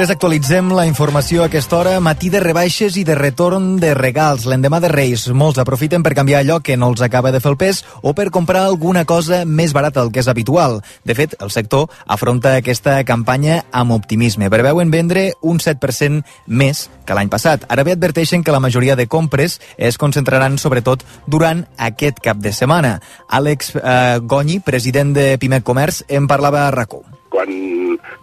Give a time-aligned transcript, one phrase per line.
[0.00, 1.90] 3 actualitzem la informació a aquesta hora.
[2.00, 4.46] Matí de rebaixes i de retorn de regals.
[4.48, 7.58] L'endemà de Reis, molts aprofiten per canviar allò que no els acaba de fer el
[7.60, 10.78] pes o per comprar alguna cosa més barata del que és habitual.
[11.04, 14.48] De fet, el sector afronta aquesta campanya amb optimisme.
[14.48, 17.68] Preveuen vendre un 7% més que l'any passat.
[17.68, 22.56] Ara bé adverteixen que la majoria de compres es concentraran sobretot durant aquest cap de
[22.56, 23.02] setmana.
[23.28, 27.19] Àlex eh, Gonyi, president de Pimec Comerç, en parlava a RACó.
[27.30, 27.50] Quan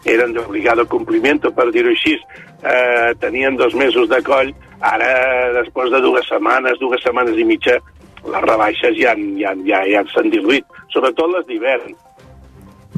[0.06, 2.18] eren d'obligado compliment, per dir-ho així,
[2.64, 5.12] eh, tenien dos mesos de coll, ara,
[5.62, 7.78] després de dues setmanes, dues setmanes i mitja,
[8.28, 11.96] les rebaixes ja, ja, ja, ja s'han diluït, sobretot les d'hivern.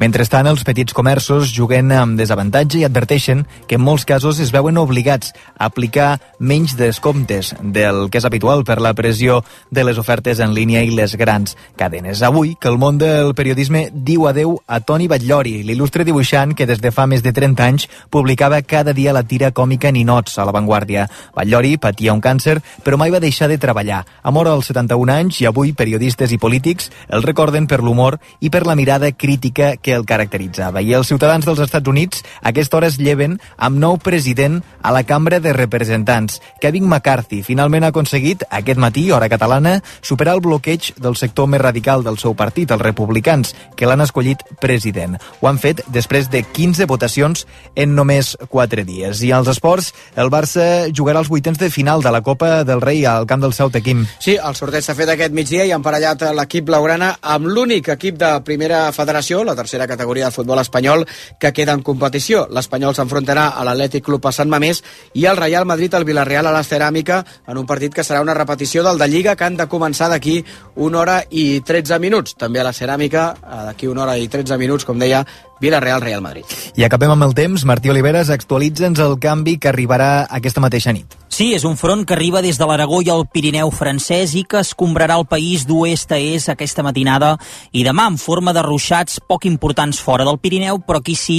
[0.00, 4.78] Mentrestant, els petits comerços juguen amb desavantatge i adverteixen que en molts casos es veuen
[4.80, 10.40] obligats a aplicar menys descomptes del que és habitual per la pressió de les ofertes
[10.40, 12.22] en línia i les grans cadenes.
[12.24, 16.80] Avui, que el món del periodisme diu adeu a Toni Batllori, l'il·lustre dibuixant que des
[16.80, 20.56] de fa més de 30 anys publicava cada dia la tira còmica Ninots a La
[20.56, 21.10] Vanguardia.
[21.36, 24.00] Batllori patia un càncer, però mai va deixar de treballar.
[24.22, 28.48] A mort als 71 anys i avui periodistes i polítics el recorden per l'humor i
[28.48, 30.82] per la mirada crítica que el caracteritzava.
[30.82, 34.92] I els ciutadans dels Estats Units a aquesta hora es lleven amb nou president a
[34.94, 36.40] la Cambra de Representants.
[36.60, 41.60] Kevin McCarthy finalment ha aconseguit, aquest matí, hora catalana, superar el bloqueig del sector més
[41.60, 45.18] radical del seu partit, els republicans, que l'han escollit president.
[45.40, 49.22] Ho han fet després de 15 votacions en només 4 dies.
[49.22, 53.04] I als esports, el Barça jugarà els vuitens de final de la Copa del Rei
[53.06, 54.06] al camp del Ceuta Quim.
[54.18, 58.18] Sí, el sorteig s'ha fet aquest migdia i han parellat l'equip blaugrana amb l'únic equip
[58.20, 61.06] de primera federació, la tercera tercera categoria del futbol espanyol
[61.38, 62.46] que queda en competició.
[62.50, 64.82] L'Espanyol s'enfrontarà a l'Atlètic Club a Sant Mamés
[65.14, 68.34] i el Real Madrid al Villarreal a la Ceràmica en un partit que serà una
[68.34, 70.44] repetició del de Lliga que han de començar d'aquí
[70.76, 72.36] una hora i 13 minuts.
[72.36, 73.34] També a la Ceràmica,
[73.70, 75.24] d'aquí una hora i 13 minuts, com deia,
[75.60, 76.44] Villarreal, Real Madrid.
[76.76, 77.64] I acabem amb el temps.
[77.64, 81.19] Martí Oliveres, actualitza'ns el canvi que arribarà aquesta mateixa nit.
[81.40, 84.58] Sí, és un front que arriba des de l'Aragó i el Pirineu francès i que
[84.60, 87.30] escombrarà el país d'oest a est aquesta matinada.
[87.72, 91.38] I demà en forma de ruixats poc importants fora del Pirineu, però aquí sí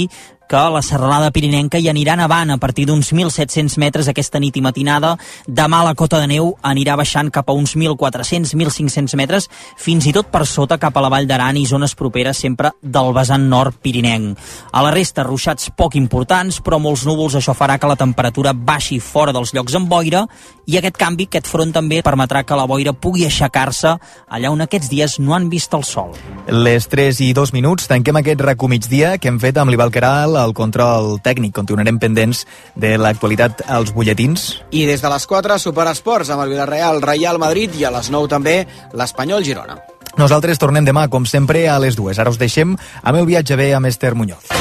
[0.52, 4.60] que la serralada pirinenca hi anirà nevant a partir d'uns 1.700 metres aquesta nit i
[4.60, 5.14] matinada.
[5.48, 9.48] Demà la cota de neu anirà baixant cap a uns 1.400-1.500 metres,
[9.80, 13.14] fins i tot per sota cap a la Vall d'Aran i zones properes sempre del
[13.16, 14.36] vessant nord pirinenc.
[14.76, 19.00] A la resta, ruixats poc importants, però molts núvols, això farà que la temperatura baixi
[19.00, 20.26] fora dels llocs amb boira
[20.68, 23.96] i aquest canvi, aquest front també permetrà que la boira pugui aixecar-se
[24.28, 26.12] allà on aquests dies no han vist el sol.
[26.46, 30.41] Les 3 i 2 minuts, tanquem aquest rac migdia que hem fet amb l'Ival Caral,
[30.44, 31.54] el control tècnic.
[31.56, 32.44] Continuarem pendents
[32.74, 34.48] de l'actualitat als butlletins.
[34.70, 38.30] I des de les 4, Superesports amb el Villarreal, Real Madrid i a les 9
[38.32, 38.56] també
[38.92, 39.78] l'Espanyol Girona.
[40.20, 42.18] Nosaltres tornem demà, com sempre, a les dues.
[42.18, 44.52] Ara us deixem amb el viatge bé amb Esther Muñoz.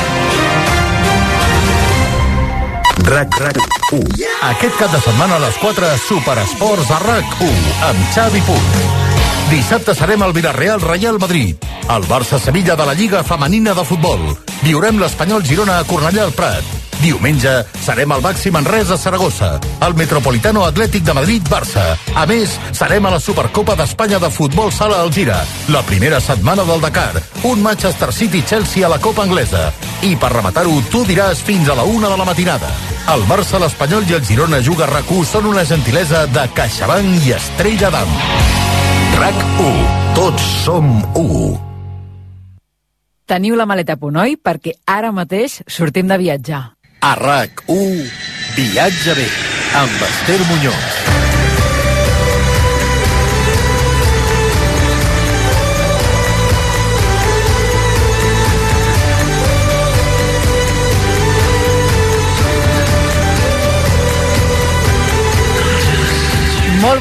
[3.03, 3.57] RAC, RAC
[3.91, 4.25] 1.
[4.53, 9.00] Aquest cap de setmana a les 4, Superesports a RAC 1, amb Xavi Puig.
[9.51, 11.57] Dissabte serem al Villarreal Real Madrid.
[11.91, 14.21] El Barça-Sevilla de la Lliga Femenina de Futbol.
[14.63, 16.63] Viurem l'Espanyol Girona a Cornellà al Prat.
[17.01, 19.49] Diumenge serem al Màxim Manresa a Saragossa,
[19.83, 21.83] al Metropolitano Atlètic de Madrid-Barça.
[22.15, 26.79] A més, serem a la Supercopa d'Espanya de Futbol Sala Algira, la primera setmana del
[26.79, 29.73] Dakar, un Manchester City-Chelsea a la Copa Anglesa.
[30.07, 32.71] I per rematar-ho, tu diràs fins a la una de la matinada.
[33.11, 37.91] El Barça, l'Espanyol i el Girona Juga rac són una gentilesa de CaixaBank i Estrella
[37.91, 38.60] d'Am.
[39.21, 39.81] RAC1.
[40.17, 41.51] Tots som 1.
[43.29, 44.33] Teniu la maleta a punt, oi?
[44.33, 46.63] Perquè ara mateix sortim de viatjar.
[47.05, 48.01] A RAC1,
[48.57, 49.27] viatge bé,
[49.77, 51.20] amb Esther Muñoz.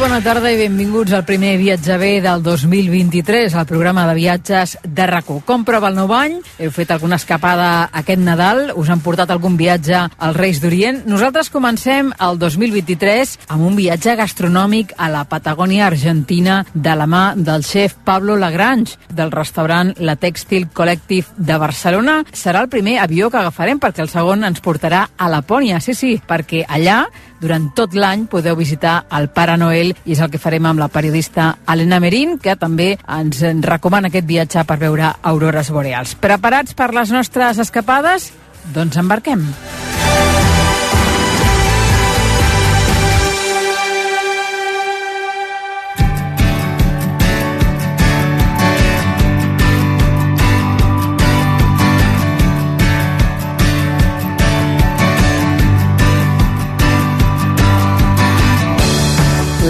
[0.01, 5.07] Bona tarda i benvinguts al primer viatge bé del 2023, al programa de viatges de
[5.07, 6.39] rac Com prova el nou any?
[6.57, 8.71] Heu fet alguna escapada aquest Nadal?
[8.81, 11.03] Us han portat algun viatge als Reis d'Orient?
[11.05, 17.35] Nosaltres comencem el 2023 amb un viatge gastronòmic a la Patagònia Argentina de la mà
[17.37, 22.23] del xef Pablo Lagrange, del restaurant La Textil Collective de Barcelona.
[22.33, 25.81] Serà el primer avió que agafarem perquè el segon ens portarà a Lapònia.
[25.85, 27.05] Sí, sí, perquè allà
[27.41, 30.91] durant tot l'any podeu visitar el Pare Noel i és el que farem amb la
[30.93, 36.15] periodista Helena Merín, que també ens recomana aquest viatge per veure aurores boreals.
[36.21, 38.33] Preparats per les nostres escapades?
[38.75, 39.49] Doncs embarquem.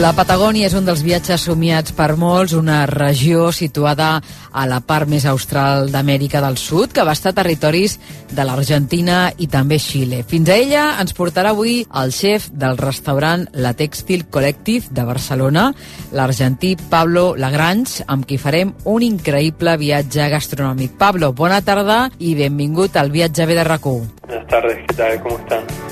[0.00, 5.04] La Patagònia és un dels viatges somiats per molts, una regió situada a la part
[5.12, 7.98] més austral d'Amèrica del Sud, que va estar territoris
[8.32, 10.22] de l'Argentina i també Xile.
[10.24, 15.68] Fins a ella ens portarà avui el xef del restaurant La Textil Collective de Barcelona,
[16.16, 20.96] l'argentí Pablo Lagrange, amb qui farem un increïble viatge gastronòmic.
[20.96, 24.12] Pablo, bona tarda i benvingut al viatge B de RAC1.
[24.26, 25.20] Buenas tardes, ¿qué tal?
[25.20, 25.89] ¿Cómo están?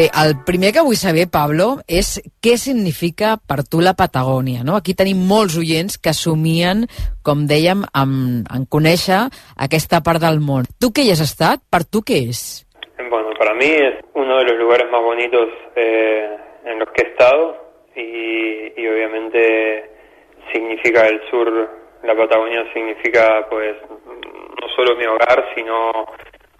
[0.00, 4.62] Bé, el primer que vull saber, Pablo, és què significa per tu la Patagònia.
[4.64, 4.78] No?
[4.78, 6.86] Aquí tenim molts oients que somien,
[7.20, 8.14] com dèiem, en,
[8.48, 9.18] en conèixer
[9.66, 10.64] aquesta part del món.
[10.80, 12.40] Tu que hi has estat, per tu què és?
[13.10, 16.32] Bueno, para mí es uno de los lugares más bonitos eh,
[16.64, 17.60] en los que he estado
[17.94, 19.84] y, y obviamente
[20.50, 21.52] significa el sur,
[22.04, 26.08] la Patagonia significa pues no solo mi hogar, sino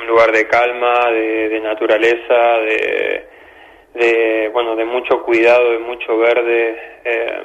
[0.01, 3.29] un lugar de calma, de, de naturaleza, de,
[3.95, 6.77] de, bueno, de mucho cuidado, de mucho verde.
[7.05, 7.43] Eh,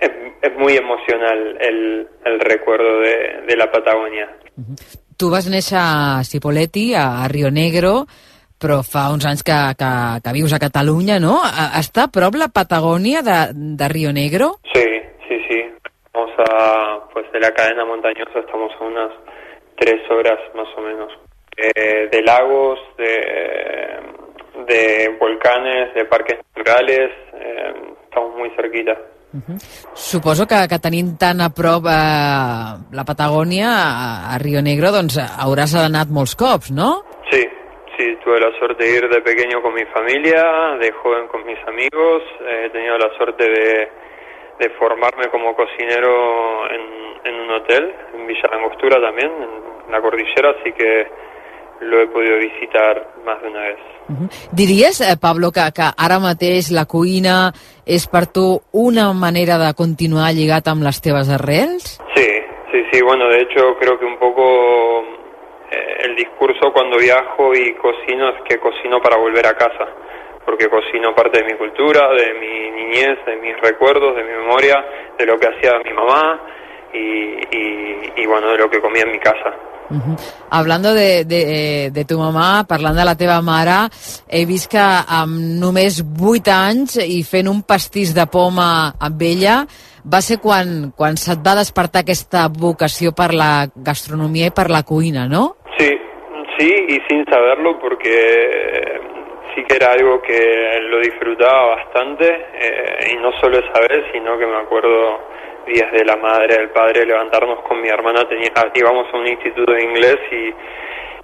[0.00, 0.10] es,
[0.42, 4.28] es, muy emocional el, el recuerdo de, de la Patagonia.
[5.18, 8.06] Tu vas néixer a Cipolletti, a, a Rio Negro,
[8.58, 9.90] però fa uns anys que, que,
[10.22, 11.38] que vius a Catalunya, no?
[11.78, 13.38] Està a prop la Patagònia de,
[13.78, 14.58] de Rio Negro?
[14.74, 14.86] Sí,
[15.26, 15.58] sí, sí.
[16.14, 19.10] Vamos a, pues de la cadena montañosa estamos a unas
[19.78, 21.12] tres horas más o menos.
[21.56, 23.98] Eh, de lagos, de,
[24.66, 28.96] de volcanes, de parques naturales, eh, estamos muy cerquita.
[29.32, 29.58] Uh -huh.
[29.94, 35.18] Suposo que, que tenint tan a prop eh, la Patagònia, a, a Rio Negro, doncs
[35.18, 37.02] hauràs anat molts cops, no?
[37.30, 37.42] Sí,
[37.96, 40.42] sí, tuve la suerte de ir de pequeño con mi familia,
[40.80, 43.68] de joven con mis amigos, eh, he tenido la suerte de,
[44.58, 46.82] de formarme como cocinero en,
[47.24, 51.06] en un hotel, en Villa Langostura también, en la cordillera, así que
[51.80, 53.78] lo he podido visitar más de una vez.
[54.08, 54.48] Uh -huh.
[54.52, 57.52] Diries, eh, Pablo, que, que ara mateix la cuina
[57.86, 62.00] és per tu una manera de continuar lligat amb les teves arrels?
[62.14, 62.30] Sí,
[62.72, 62.98] sí, sí.
[63.02, 64.44] Bueno, de hecho creo que un poco
[65.70, 69.86] eh, el discurso cuando viajo y cocino es que cocino para volver a casa,
[70.44, 74.84] porque cocino parte de mi cultura, de mi niñez, de mis recuerdos, de mi memoria,
[75.18, 76.40] de lo que hacía mi mamá
[76.92, 79.54] y, y, y bueno, de lo que comía en mi casa.
[79.90, 80.16] Uh -huh.
[80.50, 83.88] Hablando de, de, de tu mamà, parlant de la teva mare,
[84.28, 85.32] he vist que amb
[85.62, 89.66] només 8 anys i fent un pastís de poma amb ella,
[90.04, 94.82] va ser quan, quan se't va despertar aquesta vocació per la gastronomia i per la
[94.82, 95.56] cuina, no?
[95.78, 95.90] Sí,
[96.58, 99.00] sí, y sin saberlo porque
[99.58, 104.38] sí que era algo que lo disfrutaba bastante, eh, y no solo esa vez, sino
[104.38, 105.18] que me acuerdo
[105.66, 109.72] días de la madre, del padre, levantarnos con mi hermana, tenía, íbamos a un instituto
[109.72, 110.54] de inglés y,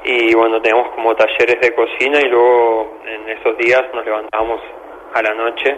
[0.05, 4.61] y bueno, teníamos como talleres de cocina y luego en esos días nos levantábamos
[5.15, 5.77] a la noche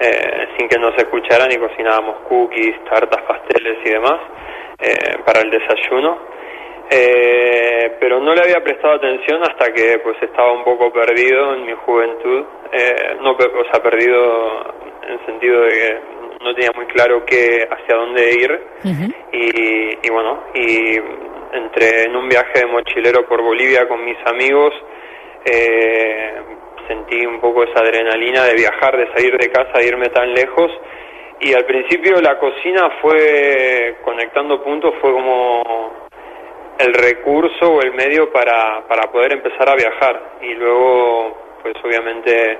[0.00, 4.18] eh, sin que nos escucharan y cocinábamos cookies, tartas, pasteles y demás
[4.80, 6.18] eh, para el desayuno.
[6.92, 11.64] Eh, pero no le había prestado atención hasta que pues estaba un poco perdido en
[11.66, 14.74] mi juventud, eh, no, o sea, perdido
[15.04, 16.00] en el sentido de que
[16.42, 18.60] no tenía muy claro qué hacia dónde ir.
[18.82, 19.14] Uh -huh.
[19.32, 20.98] y, y, bueno y
[21.52, 24.74] entré en un viaje de mochilero por Bolivia con mis amigos.
[25.44, 26.34] Eh,
[26.88, 30.72] sentí un poco esa adrenalina de viajar de salir de casa de irme tan lejos.
[31.40, 36.09] Y al principio la cocina fue conectando puntos fue como
[36.80, 40.38] el recurso o el medio para, para poder empezar a viajar.
[40.42, 42.58] Y luego pues obviamente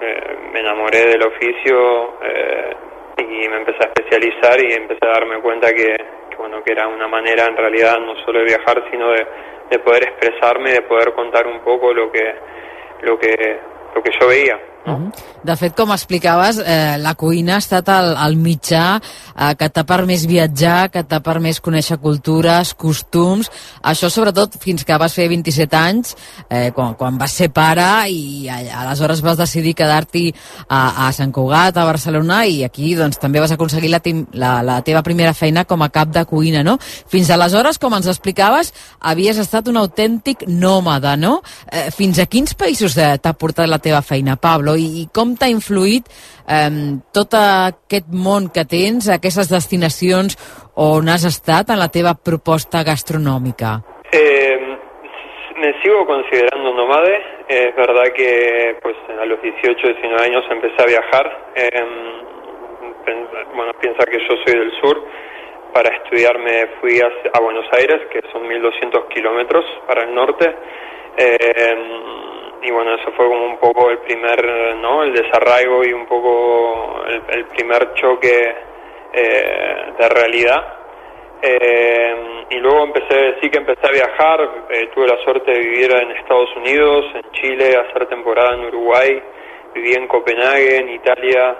[0.00, 2.76] eh, me enamoré del oficio eh,
[3.18, 5.94] y me empecé a especializar y empecé a darme cuenta que,
[6.30, 9.26] que, bueno que era una manera en realidad no solo de viajar sino de,
[9.68, 12.34] de poder expresarme de poder contar un poco lo que
[13.02, 13.58] lo que
[13.94, 15.12] lo que yo veía Uh -huh.
[15.42, 19.00] De fet, com explicaves, eh, la cuina ha estat el, el mitjà
[19.36, 23.50] eh, que t'ha permès viatjar, que t'ha permès conèixer cultures, costums,
[23.82, 26.16] això sobretot fins que vas fer 27 anys,
[26.48, 30.34] eh, quan, quan vas ser pare i aleshores vas decidir quedar-t'hi
[30.68, 34.00] a, a Sant Cugat, a Barcelona, i aquí doncs, també vas aconseguir la,
[34.32, 36.78] la, la teva primera feina com a cap de cuina, no?
[36.80, 41.42] Fins aleshores, com ens explicaves, havies estat un autèntic nòmada, no?
[41.70, 44.69] Eh, fins a quins països eh, t'ha portat la teva feina, Pablo?
[44.76, 46.10] I, i com t'ha influït
[46.48, 46.70] eh,
[47.14, 50.36] tot aquest món que tens, aquestes destinacions
[50.76, 53.78] on has estat en la teva proposta gastronòmica?
[54.12, 54.56] Eh,
[55.60, 57.20] me sigo considerando nomade.
[57.48, 61.52] Es verdad que pues a los 18, 19 años empecé a viajar.
[61.54, 61.84] Eh,
[63.54, 65.04] bueno, piensa que yo soy del sur,
[65.74, 70.54] para estudiar me fui a, Buenos Aires, que son 1200 kilómetros para el norte.
[71.16, 72.29] Eh,
[72.62, 75.02] y bueno, eso fue como un poco el primer, ¿no?
[75.02, 78.54] El desarraigo y un poco el, primer choque
[79.12, 80.78] eh, de realidad.
[81.40, 86.10] Eh, y luego empecé, sí que empecé a viajar, tuve la suerte de vivir en
[86.10, 89.22] Estados Unidos, en Chile, hacer temporada en Uruguay,
[89.74, 91.56] viví en Copenhague, en Italia,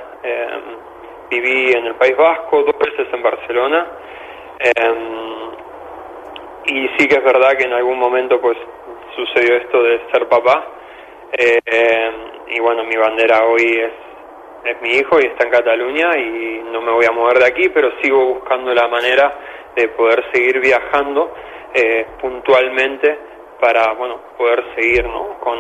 [1.30, 3.87] viví en el País Vasco, dos veces en Barcelona.
[6.66, 8.59] Y sí que es verdad que en algún momento pues
[9.16, 10.79] sucedió esto de ser papá.
[11.32, 12.14] Em,
[12.49, 13.92] y bueno, mi bandera hoy es,
[14.64, 17.68] es mi hijo y está en Cataluña y no me voy a mover de aquí,
[17.68, 19.32] pero sigo buscando la manera
[19.76, 21.32] de poder seguir viajando
[21.72, 23.18] eh, puntualmente
[23.60, 25.38] para bueno poder seguir ¿no?
[25.38, 25.58] con,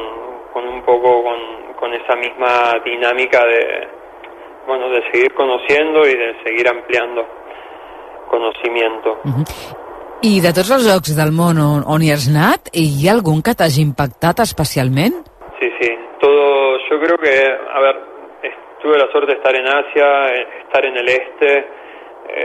[0.52, 1.38] con un poco con,
[1.78, 3.88] con esa misma dinámica de,
[4.66, 7.26] bueno, de seguir conociendo i de seguir ampliando
[8.28, 9.18] conocimiento.
[9.24, 9.44] Uh
[10.20, 13.54] de tots els llocs del món on, on hi has anat, hi ha algun que
[13.80, 15.29] impactat especialment?
[16.20, 17.96] Todo, yo creo que, a ver,
[18.82, 20.28] tuve la suerte de estar en Asia,
[20.62, 21.66] estar en el este,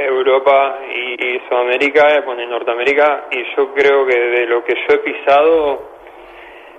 [0.08, 4.96] Europa y, y Sudamérica, bueno, en Norteamérica, y yo creo que de lo que yo
[4.96, 5.96] he pisado,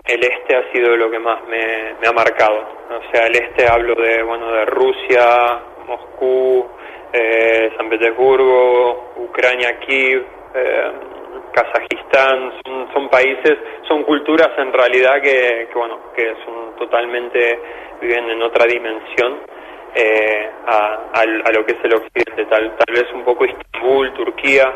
[0.07, 2.61] el este ha sido lo que más me, me, ha marcado.
[2.89, 6.67] O sea, el este hablo de, bueno, de Rusia, Moscú,
[7.13, 10.25] eh, San Petersburgo, Ucrania, Kiev,
[10.55, 10.93] eh,
[11.57, 13.57] Kazajistán, son, son, países,
[13.89, 17.59] son culturas en realidad que, bueno, que son totalmente,
[17.99, 19.41] viven en otra dimensión
[19.95, 20.77] eh, a,
[21.15, 24.71] a, a, lo que es el occidente, tal, tal vez un poco Istambul, Turquía,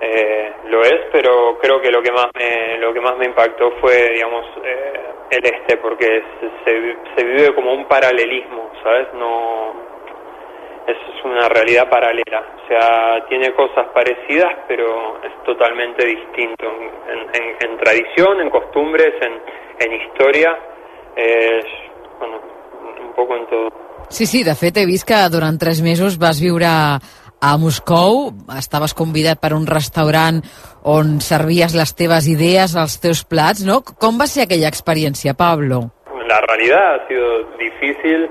[0.00, 3.72] eh, lo es, pero creo que lo que más me, lo que más me impactó
[3.80, 6.22] fue, digamos, eh, el este, porque
[6.64, 9.08] se, se, vive como un paralelismo, ¿sabes?
[9.12, 9.74] No,
[10.86, 17.56] es una realidad paralela, o sea, tiene cosas parecidas, pero es totalmente distinto en, en,
[17.60, 19.34] en tradición, en costumbres, en,
[19.80, 20.56] en historia,
[21.16, 21.60] eh,
[22.18, 22.40] bueno,
[23.00, 23.68] un poco en todo.
[24.08, 28.94] Sí, sí, de fet he vist que durant tres mesos vas viure a Moscou, estaves
[28.94, 30.38] convidat per un restaurant
[30.86, 33.82] on servies les teves idees, els teus plats, ¿no?
[33.82, 35.90] Com va ser aquella experiencia, Pablo?
[36.26, 38.30] La realidad ha sido difícil,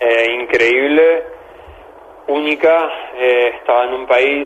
[0.00, 1.24] eh, increíble,
[2.28, 2.88] única.
[3.16, 4.44] Eh, estaba en un país,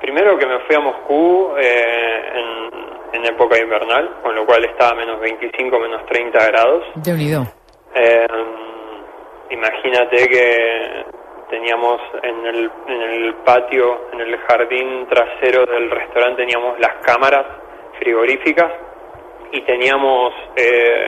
[0.00, 4.92] primero que me fui a Moscú eh, en, en, época invernal, con lo cual estaba
[4.92, 6.84] a menos 25, menos 30 grados.
[6.94, 7.42] De unido.
[7.94, 8.26] Eh,
[9.50, 11.04] imagínate que
[11.50, 17.46] teníamos en el, en el patio, en el jardín trasero del restaurante, teníamos las cámaras
[17.98, 18.72] frigoríficas
[19.52, 21.06] y teníamos eh,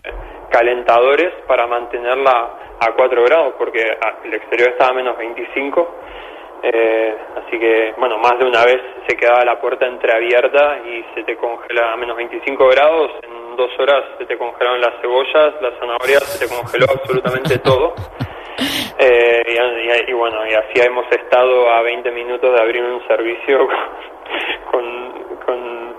[0.51, 3.81] calentadores para mantenerla a 4 grados, porque
[4.25, 5.95] el exterior estaba a menos 25.
[6.63, 11.23] Eh, así que, bueno, más de una vez se quedaba la puerta entreabierta y se
[11.23, 13.13] te congela a menos 25 grados.
[13.23, 17.95] En dos horas se te congelaron las cebollas, las zanahorias, se te congeló absolutamente todo.
[18.99, 19.43] Eh,
[20.09, 23.69] y, bueno, y así hemos estado a 20 minutos de abrir un servicio
[24.71, 25.28] con, con,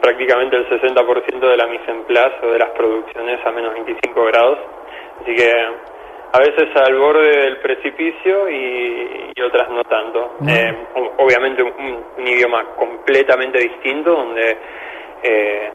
[0.01, 4.25] prácticamente el 60% de la mise en place o de las producciones a menos 25
[4.25, 4.59] grados.
[5.21, 5.51] Así que
[6.31, 10.35] a veces al borde del precipicio y, otras no tanto.
[10.47, 10.87] Eh,
[11.17, 14.57] obviamente un, idioma completamente distinto donde
[15.23, 15.71] eh,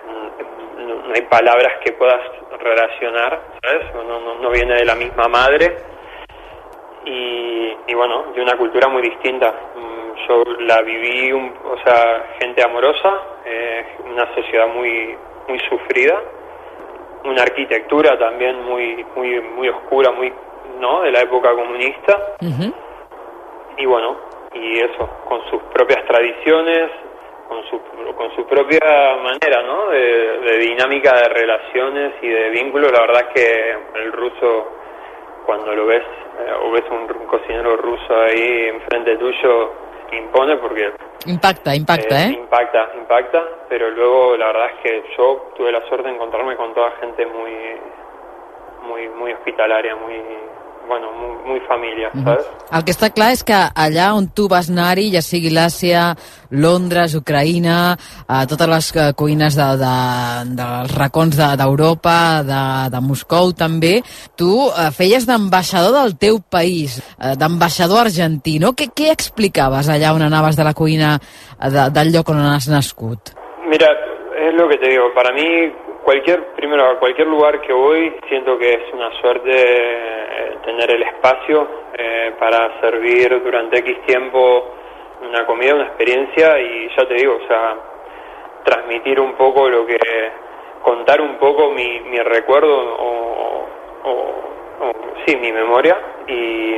[0.79, 2.21] no, hay palabras que puedas
[2.61, 3.95] relacionar, ¿sabes?
[3.95, 5.77] no, no viene de la misma madre
[7.05, 9.55] y, y bueno, de una cultura muy distinta.
[10.29, 15.17] Yo la viví, o sea, gente amorosa, eh, una sociedad muy
[15.49, 16.23] muy sufrida,
[17.25, 20.33] una arquitectura también muy muy muy oscura, muy
[20.81, 22.37] no, de la época comunista.
[23.77, 24.17] Y bueno,
[24.55, 26.91] y eso, con sus propias tradiciones,
[27.49, 27.81] con su,
[28.15, 29.89] con su propia manera, ¿no?
[29.89, 32.93] De, de dinámica de relaciones y de vínculos.
[32.93, 34.73] La verdad es que el ruso,
[35.47, 36.05] cuando lo ves
[36.39, 39.73] eh, o ves un, un, cocinero ruso ahí enfrente tuyo,
[40.19, 40.93] impone porque...
[41.27, 42.29] Impacta, impacta, ¿eh?
[42.29, 42.33] ¿eh?
[42.33, 46.75] Impacta, impacta, pero luego la verdad es que yo tuve la suerte de encontrarme con
[46.75, 47.53] toda gente muy,
[48.83, 50.23] muy, muy hospitalaria, muy
[50.87, 52.25] bueno, muy, muy família, mm -hmm.
[52.25, 52.45] saps?
[52.73, 56.15] El que està clar és que allà on tu vas anar-hi, ja sigui l'Àsia,
[56.51, 57.97] Londres, Ucraïna,
[58.29, 59.97] eh, totes les eh, cuines de, de,
[60.61, 64.03] dels racons d'Europa, de, de, de Moscou també,
[64.37, 68.73] tu eh, feies d'ambaixador del teu país, eh, d'ambaixador argentí, no?
[68.73, 71.19] Què, què explicaves allà on anaves de la cuina
[71.75, 73.21] de, del lloc on has nascut?
[73.67, 73.89] Mira,
[74.37, 75.73] es lo que te digo, para mí
[76.05, 81.03] cualquier, primero, a cualquier lugar que voy, siento que es una suerte eh, tener el
[81.03, 84.75] espacio eh, para servir durante X tiempo
[85.23, 87.77] una comida, una experiencia y ya te digo, o sea,
[88.65, 89.97] transmitir un poco lo que,
[90.85, 93.67] contar un poco mi, mi recuerdo o,
[94.05, 94.93] o,
[95.25, 96.75] sí, mi memoria y,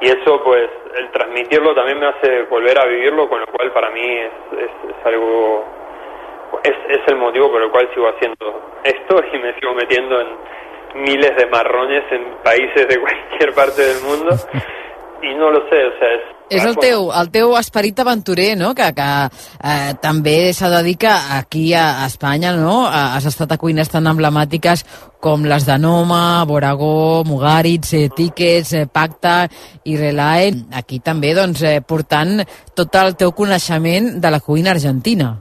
[0.00, 3.90] y eso pues el transmitirlo también me hace volver a vivirlo, con lo cual para
[3.90, 5.64] mí es, es, algo,
[6.62, 10.28] es, es el motivo por el cual sigo haciendo esto y me sigo metiendo en
[10.94, 14.36] miles de marrones en países de cualquier parte del mundo
[15.22, 16.32] i no lo sé, o sea, és...
[16.52, 19.06] És el teu, el teu esperit aventurer, no?, que, que
[19.64, 24.10] eh, també s'ha de dir que aquí a, Espanya, no?, has estat a cuines tan
[24.10, 24.84] emblemàtiques
[25.22, 29.48] com les de Noma, Boragó, Mugaritz, eh, eh, Pacta
[29.84, 30.52] i Relae.
[30.74, 32.42] Aquí també, doncs, eh, portant
[32.74, 35.38] tot el teu coneixement de la cuina argentina.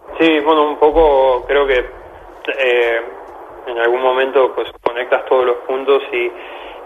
[3.72, 6.32] En algún momento pues conectas todos los puntos y,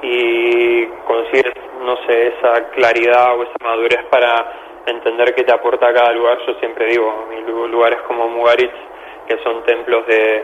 [0.02, 4.54] y consigues, no sé, esa claridad o esa madurez para
[4.86, 6.38] entender qué te aporta cada lugar.
[6.46, 7.28] Yo siempre digo,
[7.70, 8.74] lugares como Mugaritz,
[9.28, 10.44] que son templos de,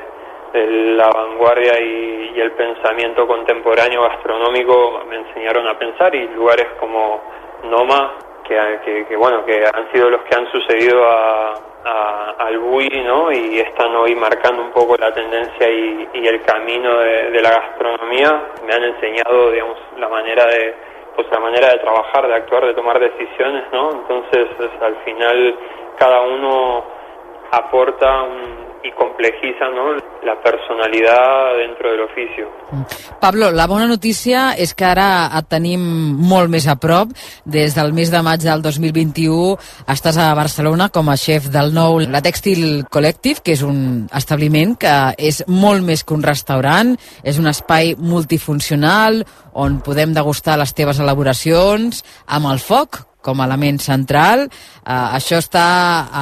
[0.54, 7.22] la vanguardia y, el pensamiento contemporáneo gastronómico, me enseñaron a pensar, y lugares como
[7.66, 8.14] Noma,
[8.48, 13.32] que, que bueno, que han sido los que han sucedido a, al Bui, ¿no?
[13.32, 18.42] Y están hoy marcando un poco la tendencia y, el camino de, la gastronomía.
[18.66, 20.76] Me han enseñado, digamos, la manera de,
[21.16, 23.92] pues la manera de trabajar, de actuar, de tomar decisiones, ¿no?
[23.92, 24.48] Entonces,
[24.82, 25.56] al final,
[25.98, 26.84] cada uno
[27.52, 29.94] aporta un, i complexiza no,
[30.26, 32.46] la personalitat dentro de l'ofici.
[33.22, 35.82] Pablo, la bona notícia és que ara et tenim
[36.32, 37.12] molt més a prop.
[37.46, 39.58] Des del mes de maig del 2021
[39.94, 44.74] estàs a Barcelona com a xef del nou La Textil Collective, que és un establiment
[44.80, 49.22] que és molt més que un restaurant, és un espai multifuncional
[49.54, 54.48] on podem degustar les teves elaboracions amb el foc, com a element central.
[54.82, 55.66] Uh, això està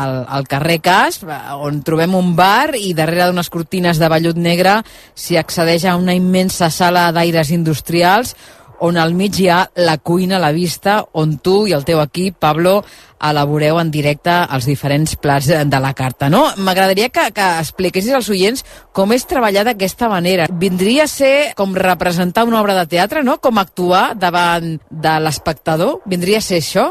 [0.02, 1.22] al, al carrer Cas,
[1.60, 4.80] on trobem un bar i darrere d'unes cortines de vellut negre
[5.16, 8.36] s'hi accedeix a una immensa sala d'aires industrials
[8.80, 12.02] on al mig hi ha la cuina a la vista, on tu i el teu
[12.02, 12.80] equip, Pablo,
[13.20, 16.30] elaboreu en directe els diferents plats de la carta.
[16.32, 16.46] No?
[16.64, 18.64] M'agradaria que, que expliquessis als oients
[18.96, 20.48] com és treballar d'aquesta manera.
[20.50, 23.40] Vindria a ser com representar una obra de teatre, no?
[23.44, 26.00] com actuar davant de l'espectador?
[26.06, 26.90] Vindria a ser això?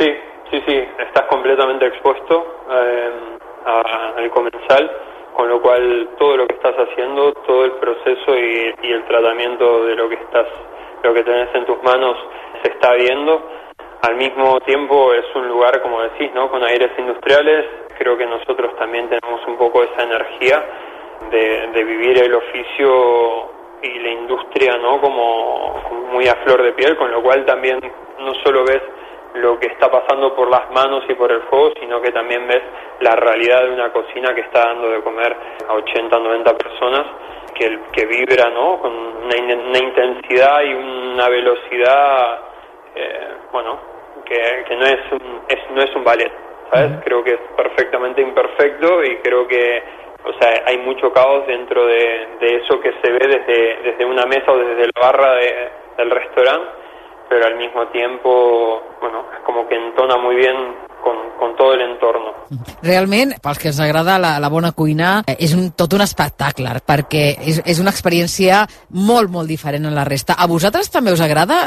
[0.00, 0.10] Sí,
[0.50, 0.78] sí, sí.
[1.06, 3.38] Estás completamente expuesto eh,
[4.18, 4.90] al comensal,
[5.36, 9.84] con lo cual todo lo que estás haciendo, todo el proceso y, y el tratamiento
[9.84, 10.46] de lo que estás
[11.02, 12.16] lo que tenés en tus manos
[12.62, 13.42] se está viendo.
[14.02, 16.48] Al mismo tiempo es un lugar, como decís, ¿no?
[16.50, 17.66] con aires industriales.
[17.98, 20.64] Creo que nosotros también tenemos un poco esa energía
[21.30, 23.50] de, vivir el oficio
[23.82, 25.00] y la industria ¿no?
[25.00, 27.80] Como, muy a flor de piel, con lo cual también
[28.18, 28.82] no solo ves
[29.34, 32.62] lo que está pasando por las manos y por el fuego, sino que también ves
[33.00, 35.36] la realidad de una cocina que está dando de comer
[35.68, 37.04] a 80, 90 personas
[37.58, 38.78] que, que vibra ¿no?
[38.80, 42.40] con una, una intensidad y una velocidad,
[42.94, 43.78] eh, bueno,
[44.24, 46.32] que, que, no, es un, es, no es un ballet,
[46.70, 46.92] ¿sabes?
[47.04, 49.82] Creo que es perfectamente imperfecto y creo que
[50.24, 54.26] o sea, hay mucho caos dentro de, de eso que se ve desde, desde una
[54.26, 56.68] mesa o desde la barra de, del restaurante,
[57.28, 60.56] pero al mismo tiempo, bueno, es como que entona muy bien
[61.08, 62.28] con, con tot l'entorn.
[62.84, 66.74] Realment, pels que ens agrada la, la bona cuina, eh, és un, tot un espectacle,
[66.86, 68.62] perquè és, és una experiència
[69.08, 70.36] molt, molt diferent a la resta.
[70.36, 71.60] A vosaltres també us agrada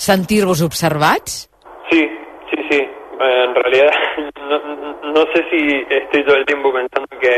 [0.00, 1.44] sentir-vos observats?
[1.90, 2.02] Sí,
[2.50, 2.80] sí, sí.
[2.80, 3.92] Eh, en realidad,
[4.50, 4.60] no,
[5.12, 7.36] no sé si estoy todo el tiempo pensando que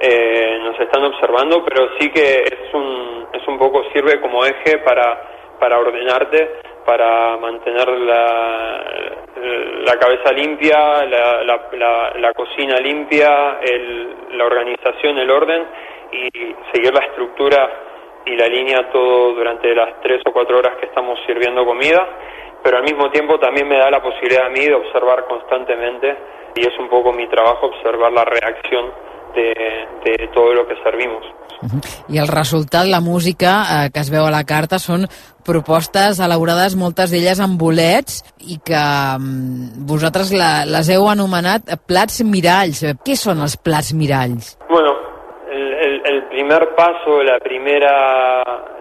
[0.00, 4.78] eh, nos están observando, pero sí que es un, es un poco, sirve como eje
[4.78, 6.48] para, para ordenarte
[6.88, 8.82] para mantener la,
[9.84, 15.66] la cabeza limpia, la, la, la, cocina limpia, el, la organización, el orden
[16.10, 16.30] y
[16.72, 17.68] seguir la estructura
[18.24, 22.08] y la línea todo durante las tres o cuatro horas que estamos sirviendo comida,
[22.64, 26.16] pero al mismo tiempo también me da la posibilidad a mí de observar constantemente
[26.56, 28.90] y es un poco mi trabajo observar la reacción
[29.34, 29.52] de,
[30.04, 31.22] de todo lo que servimos.
[31.60, 32.04] Uh -huh.
[32.08, 35.08] I el resultat, la música eh, que es veu a la carta, són
[35.48, 38.78] propostes elaborades, moltes d'elles amb bolets, i que
[39.16, 42.84] um, vosaltres la, les heu anomenat plats miralls.
[43.04, 44.54] Què són els plats miralls?
[44.68, 44.94] Bueno,
[45.50, 47.94] el, el, primer paso, la primera,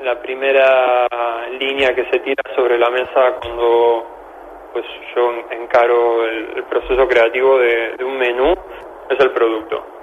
[0.03, 0.69] la primera
[1.59, 4.05] línea que se tira sobre la mesa cuando
[4.73, 8.53] pues yo encaro el, el proceso creativo de, de un menú
[9.09, 9.96] es el producto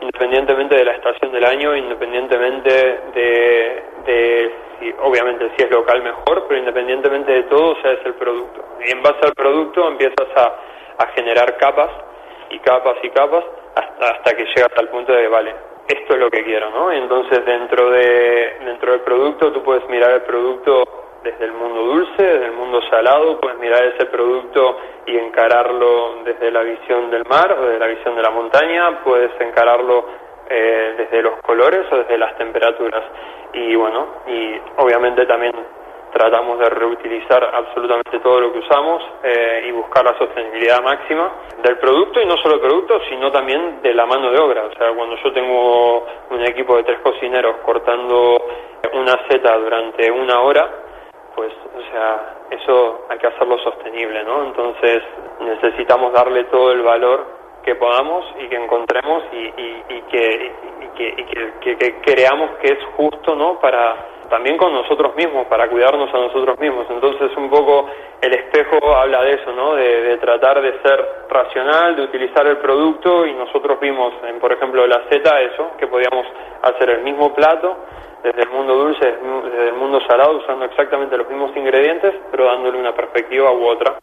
[0.00, 2.70] independientemente de la estación del año, independientemente
[3.14, 8.14] de, de si, obviamente si es local mejor, pero independientemente de todo, sea, es el
[8.14, 8.64] producto.
[8.86, 11.90] Y en base al producto empiezas a, a generar capas
[12.50, 15.54] y capas y capas hasta, hasta que llegas al punto de, vale,
[15.86, 16.92] esto es lo que quiero, ¿no?
[16.92, 20.84] Entonces dentro de dentro del producto tú puedes mirar el producto
[21.22, 26.50] desde el mundo dulce, desde el mundo salado, puedes mirar ese producto y encararlo desde
[26.50, 30.04] la visión del mar desde la visión de la montaña, puedes encararlo
[30.48, 33.04] eh, desde los colores o desde las temperaturas.
[33.52, 35.52] Y bueno, y obviamente también
[36.12, 41.30] tratamos de reutilizar absolutamente todo lo que usamos eh, y buscar la sostenibilidad máxima
[41.62, 44.64] del producto y no solo el producto, sino también de la mano de obra.
[44.64, 48.42] O sea, cuando yo tengo un equipo de tres cocineros cortando
[48.92, 50.68] una seta durante una hora,
[51.34, 54.44] pues, o sea, eso hay que hacerlo sostenible, ¿no?
[54.44, 55.02] Entonces
[55.40, 57.26] necesitamos darle todo el valor
[57.64, 62.72] que podamos y que encontremos y, y, y que, y que, que, que, creamos que
[62.72, 63.58] es justo, ¿no?
[63.60, 63.96] Para
[64.30, 66.86] también con nosotros mismos, para cuidarnos a nosotros mismos.
[66.88, 67.90] Entonces, un poco
[68.22, 69.74] el espejo habla de eso, ¿no?
[69.74, 74.52] De, de tratar de ser racional, de utilizar el producto y nosotros vimos, en, por
[74.52, 76.26] ejemplo, la Z, eso, que podíamos
[76.62, 77.76] hacer el mismo plato
[78.22, 82.78] desde el mundo dulce, desde el mundo salado, usando exactamente los mismos ingredientes, pero dándole
[82.78, 83.96] una perspectiva u otra.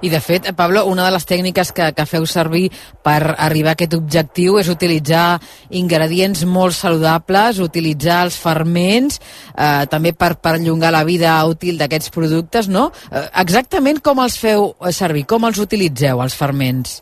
[0.00, 2.68] I de fet, Pablo, una de les tècniques que, que feu servir
[3.04, 5.40] per arribar a aquest objectiu és utilitzar
[5.74, 9.18] ingredients molt saludables, utilitzar els ferments,
[9.56, 12.90] eh, també per perllongar la vida útil d'aquests productes, no?
[13.10, 17.00] Eh, exactament com els feu servir, com els utilitzeu, els ferments?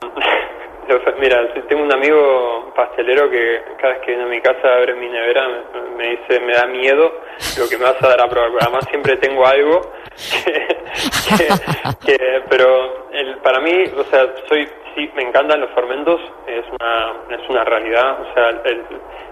[1.24, 1.38] Mira,
[1.70, 5.48] tengo un amigo pastelero que cada vez que viene a mi casa abre mi nevera
[5.48, 7.12] me, me dice, me da miedo
[7.58, 8.50] lo que me vas a dar a probar.
[8.60, 9.80] Además siempre tengo algo
[12.06, 17.12] que, pero el, para mí, o sea, soy sí, me encantan los fermentos, es una,
[17.30, 18.84] es una realidad, o sea, el,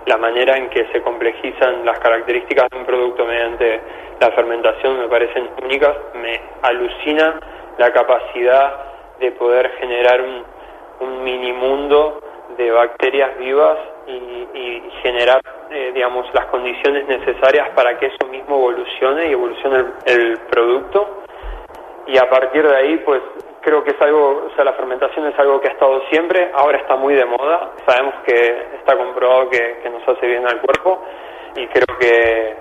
[0.06, 3.80] la manera en que se complejizan las características de un producto mediante
[4.20, 7.38] la fermentación me parecen únicas, me alucina
[7.78, 8.74] la capacidad
[9.20, 10.44] de poder generar un,
[11.00, 12.20] un mini mundo
[12.56, 18.56] de bacterias vivas y, y generar, eh, digamos, las condiciones necesarias para que eso mismo
[18.56, 21.22] evolucione y evolucione el, el producto.
[22.06, 23.22] Y a partir de ahí, pues
[23.62, 26.78] creo que es algo, o sea, la fermentación es algo que ha estado siempre, ahora
[26.78, 31.02] está muy de moda, sabemos que está comprobado que, que nos hace bien al cuerpo
[31.54, 32.56] y creo que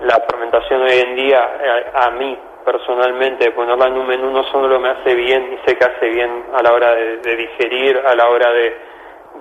[0.00, 1.38] la fermentación hoy en día,
[1.94, 5.76] a, a mí personalmente, ponerla en un menú no solo me hace bien y sé
[5.76, 8.91] que hace bien a la hora de digerir, a la hora de,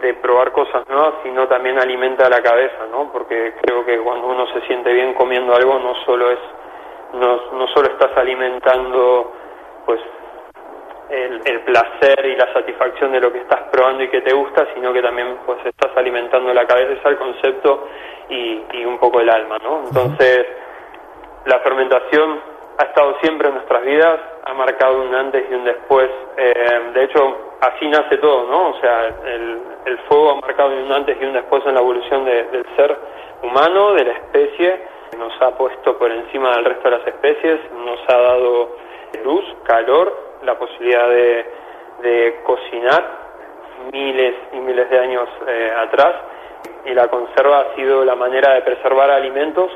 [0.01, 3.11] de probar cosas nuevas, sino también alimenta la cabeza, ¿no?
[3.11, 6.39] Porque creo que cuando uno se siente bien comiendo algo, no solo es,
[7.13, 9.31] no, no solo estás alimentando,
[9.85, 9.99] pues,
[11.09, 14.65] el, el, placer y la satisfacción de lo que estás probando y que te gusta,
[14.73, 17.89] sino que también pues estás alimentando la cabeza, el concepto
[18.29, 19.83] y, y un poco el alma, ¿no?
[19.87, 20.47] Entonces,
[21.45, 22.39] la fermentación
[22.77, 26.09] ha estado siempre en nuestras vidas, ha marcado un antes y un después.
[26.37, 28.69] Eh, de hecho, así nace todo, ¿no?
[28.69, 32.25] O sea, el, el fuego ha marcado un antes y un después en la evolución
[32.25, 32.97] de, del ser
[33.43, 34.81] humano, de la especie,
[35.17, 38.75] nos ha puesto por encima del resto de las especies, nos ha dado
[39.23, 41.45] luz, calor, la posibilidad de,
[42.01, 43.21] de cocinar
[43.91, 46.15] miles y miles de años eh, atrás
[46.85, 49.71] y la conserva ha sido la manera de preservar alimentos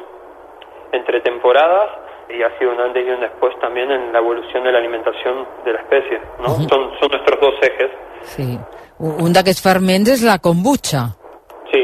[0.91, 4.71] entre temporadas y ha sido un antes y un después también en la evolución de
[4.71, 6.53] la alimentación de la especie, ¿no?
[6.53, 6.69] Uh -huh.
[6.69, 7.91] son, son nuestros dos ejes.
[8.21, 8.59] Sí.
[8.99, 11.01] Un d'aquests ferments és la kombucha.
[11.71, 11.83] Sí,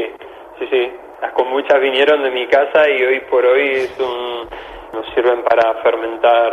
[0.58, 0.82] sí, sí.
[1.20, 4.48] Las kombuchas vinieron de mi casa y hoy por hoy un,
[4.92, 6.50] nos sirven para fermentar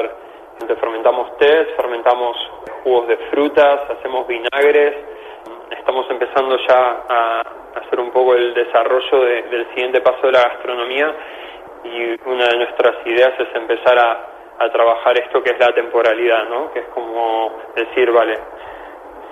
[0.80, 2.36] fermentamos té, fermentamos
[2.84, 4.94] jugos de frutas, hacemos vinagres,
[5.72, 7.42] estamos empezando ya a
[7.80, 11.16] hacer un poco el desarrollo de, del siguiente paso de la gastronomía
[11.84, 16.48] y una de nuestras ideas es empezar a, a trabajar esto que es la temporalidad,
[16.50, 16.72] ¿no?
[16.72, 18.38] que es como decir, vale,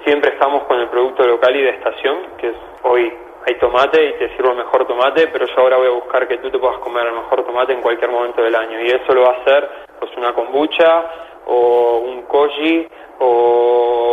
[0.04, 3.14] siempre estamos con el producto local y de estación, que es hoy
[3.48, 6.38] hay tomate y te sirvo el mejor tomate, pero yo ahora voy a buscar que
[6.38, 8.82] tú te puedas comer el mejor tomate en cualquier momento del año.
[8.82, 11.06] Y eso lo va a hacer pues una kombucha
[11.46, 12.88] o un koji
[13.20, 14.07] o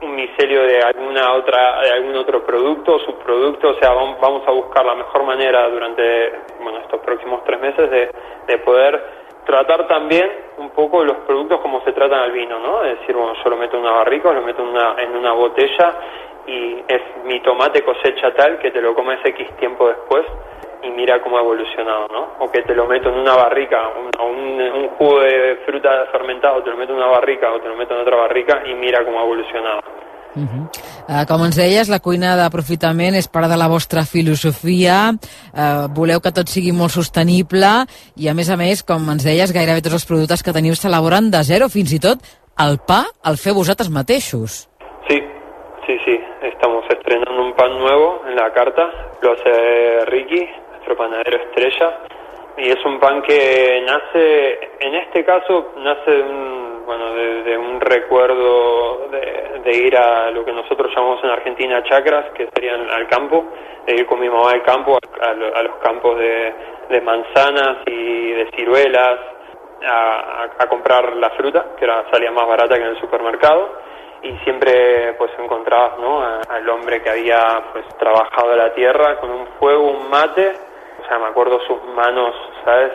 [0.00, 4.84] un micelio de alguna otra de algún otro producto subproducto, o sea, vamos a buscar
[4.84, 6.32] la mejor manera durante
[6.62, 8.10] bueno, estos próximos tres meses de,
[8.46, 9.02] de poder
[9.44, 12.84] tratar también un poco los productos como se tratan al vino, ¿no?
[12.84, 15.32] Es decir, bueno, yo lo meto en una barrica, lo meto en una, en una
[15.32, 15.94] botella
[16.46, 20.24] y es mi tomate cosecha tal que te lo comes X tiempo después
[20.82, 22.44] y mira cómo ha evolucionado, ¿no?
[22.44, 26.62] O que te lo meto en una barrica, un, un, un jugo de fruta fermentado,
[26.62, 29.04] te lo meto en una barrica o te lo meto en otra barrica y mira
[29.04, 29.80] cómo ha evolucionado.
[30.36, 31.22] Uh -huh.
[31.22, 36.20] uh, com ens deies, la cuina d'aprofitament és part de la vostra filosofia, uh, voleu
[36.20, 37.86] que tot sigui molt sostenible
[38.16, 41.30] i, a més a més, com ens deies, gairebé tots els productes que teniu s'elaboren
[41.30, 42.18] de zero, fins i tot
[42.58, 44.68] el pa el feu vosaltres mateixos.
[45.08, 45.18] Sí,
[45.86, 46.20] sí, sí.
[46.42, 48.84] Estamos estrenando un pan nuevo en la carta.
[49.22, 50.48] Lo hace Ricky,
[50.96, 51.98] panadero estrella.
[52.56, 57.80] Y es un pan que nace, en este caso, nace de un, bueno, de, un
[57.80, 63.44] recuerdo de, ir a lo que nosotros llamamos en Argentina chacras, que serían al campo,
[63.86, 68.50] de ir con mi mamá al campo, a, a los campos de, manzanas y de
[68.56, 69.20] ciruelas,
[69.86, 73.78] a, a, comprar la fruta, que era, salía más barata que en el supermercado
[74.22, 76.20] y siempre pues encontrabas ¿no?
[76.22, 80.67] al hombre que había pues trabajado la tierra con un fuego, un mate
[81.08, 82.34] o sea, me acuerdo sus manos,
[82.66, 82.92] ¿sabes?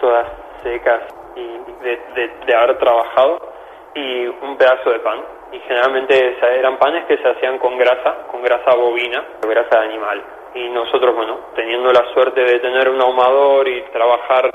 [0.00, 0.26] todas
[0.62, 1.02] secas
[1.36, 3.52] y de, de, de, haber trabajado
[3.94, 5.20] y un pedazo de pan.
[5.52, 10.24] Y generalmente eran panes que se hacían con grasa, con grasa bovina, grasa de animal.
[10.54, 14.50] Y nosotros, bueno, teniendo la suerte de tener un ahumador y trabajar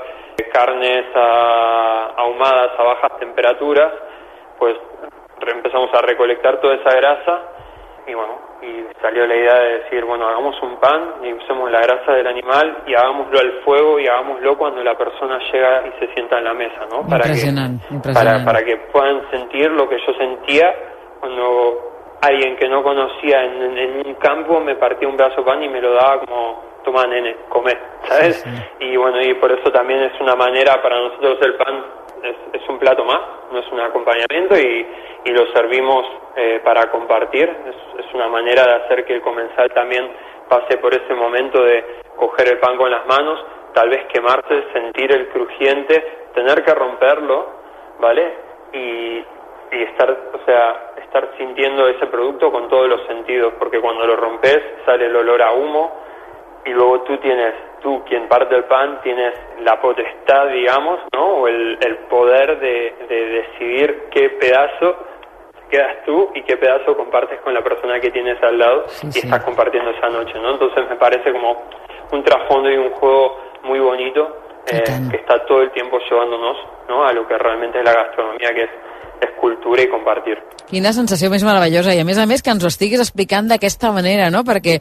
[0.52, 3.92] carnes a, ahumadas a bajas temperaturas,
[4.58, 4.76] pues
[5.46, 7.42] empezamos a recolectar toda esa grasa
[8.06, 11.80] y bueno, y salió la idea de decir, bueno, hagamos un pan y usemos la
[11.80, 16.12] grasa del animal y hagámoslo al fuego y hagámoslo cuando la persona llega y se
[16.14, 17.06] sienta en la mesa, ¿no?
[17.08, 18.44] Para impresionante, que, impresionante.
[18.44, 20.74] Para, para que puedan sentir lo que yo sentía
[21.20, 21.90] cuando
[22.22, 25.68] alguien que no conocía en, en, un campo me partía un pedazo de pan y
[25.68, 27.72] me lo daba como, toma nene, come,
[28.04, 28.36] ¿sabes?
[28.36, 28.84] Sí, sí.
[28.84, 31.84] Y bueno, y por eso también es una manera para nosotros el pan
[32.22, 34.86] es, un plato más, no es un acompañamiento y,
[35.24, 36.06] y lo servimos
[36.36, 37.48] eh, para compartir.
[37.48, 40.10] Es, es, una manera de hacer que el comensal también
[40.48, 45.12] pase por ese momento de coger el pan con las manos, tal vez quemarse, sentir
[45.12, 47.46] el crujiente, tener que romperlo,
[48.00, 48.34] ¿vale?
[48.72, 49.24] Y,
[49.72, 54.16] y estar, o sea, estar sintiendo ese producto con todos los sentidos, porque cuando lo
[54.16, 56.09] rompes sale el olor a humo
[56.64, 61.26] y luego tú tienes tú, quien parte el pan, tienes la potestad, digamos, ¿no?
[61.36, 64.96] O el, el poder de, de, decidir qué pedazo
[65.70, 69.12] quedas tú y qué pedazo compartes con la persona que tienes al lado sí, y
[69.12, 69.20] sí.
[69.20, 70.52] estás compartiendo esa noche, ¿no?
[70.52, 71.62] Entonces me parece como
[72.12, 76.56] un trasfondo y un juego muy bonito eh, que está todo el tiempo llevándonos,
[76.88, 77.04] ¿no?
[77.04, 78.70] A lo que realmente es la gastronomía, que es
[79.20, 80.36] és cultura i compartir.
[80.70, 83.90] Quina sensació més meravellosa, i a més a més que ens ho estiguis explicant d'aquesta
[83.92, 84.44] manera, no?
[84.46, 84.76] perquè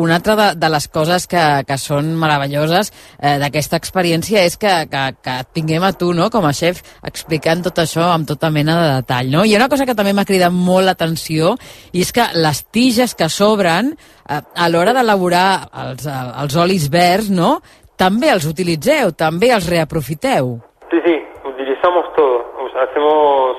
[0.00, 4.72] una altra de, de les coses que, que són meravelloses eh, d'aquesta experiència és que,
[4.88, 6.30] que, que tinguem a tu, no?
[6.32, 9.30] com a xef, explicant tot això amb tota mena de detall.
[9.34, 9.44] No?
[9.44, 11.54] I una cosa que també m'ha cridat molt l'atenció,
[11.92, 15.48] i és que les tiges que s'obren eh, a l'hora d'elaborar
[15.84, 17.58] els, eh, els olis verds, no?
[18.00, 20.56] també els utilitzeu, també els reaprofiteu.
[20.90, 22.42] Sí, sí, utilizamos todo.
[22.64, 23.56] O sea, hacemos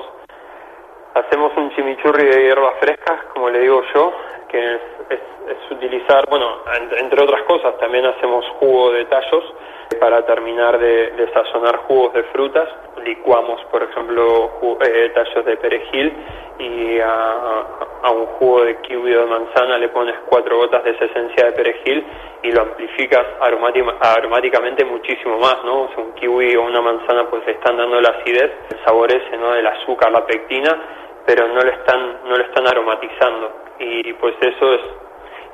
[1.16, 4.12] hacemos un chimichurri de hierbas frescas, como le digo yo,
[4.48, 5.20] que es,
[5.70, 6.58] utilizar, bueno,
[6.98, 9.44] entre, otras cosas, también hacemos jugo de tallos
[10.00, 12.68] para terminar de, sazonar jugos de frutas.
[13.04, 16.12] Licuamos, por ejemplo, jugo, eh, tallos de perejil
[16.58, 21.04] y a, un jugo de kiwi o de manzana le pones cuatro gotas de esa
[21.04, 22.06] esencia de perejil
[22.42, 25.82] y lo amplificas aromáticamente muchísimo más, ¿no?
[25.82, 29.36] O un kiwi o una manzana pues le están dando la acidez, el sabor ese,
[29.36, 29.52] ¿no?
[29.52, 33.52] Del azúcar, la pectina pero no lo están no lo están aromatizando.
[33.78, 34.80] Y pues eso es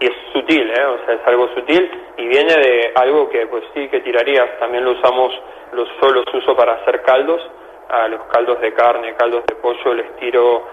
[0.01, 0.85] y es sutil, ¿eh?
[0.85, 4.85] o sea, es algo sutil y viene de algo que pues sí que tirarías, también
[4.85, 5.33] lo usamos,
[5.73, 7.41] los solo los uso para hacer caldos,
[7.89, 10.67] a los caldos de carne, caldos de pollo, les tiro,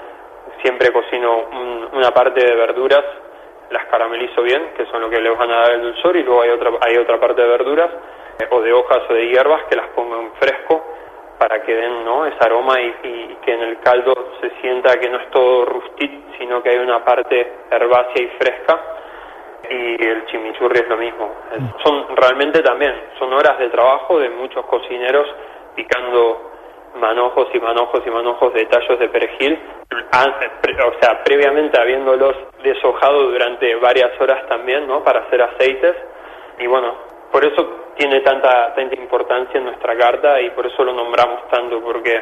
[0.64, 3.04] siempre cocino un, una parte de verduras,
[3.70, 6.42] las caramelizo bien, que son lo que les van a dar el dulzor y luego
[6.42, 7.90] hay otra, hay otra parte de verduras
[8.40, 10.84] eh, o de hojas o de hierbas que las pongo en fresco
[11.40, 12.26] para que den ¿no?
[12.26, 16.12] ese aroma y, y, que en el caldo se sienta que no es todo rustit,
[16.38, 18.80] sino que hay una parte herbácea y fresca.
[19.70, 21.32] Y el chimichurri es lo mismo.
[21.84, 25.28] Son realmente también, son horas de trabajo de muchos cocineros
[25.76, 26.50] picando
[26.96, 29.60] manojos y manojos y manojos de tallos de perejil,
[29.92, 35.04] o sea, previamente habiéndolos deshojado durante varias horas también, ¿no?
[35.04, 35.96] Para hacer aceites.
[36.58, 36.96] Y bueno,
[37.32, 41.82] por eso tiene tanta, tanta importancia en nuestra carta y por eso lo nombramos tanto,
[41.82, 42.18] porque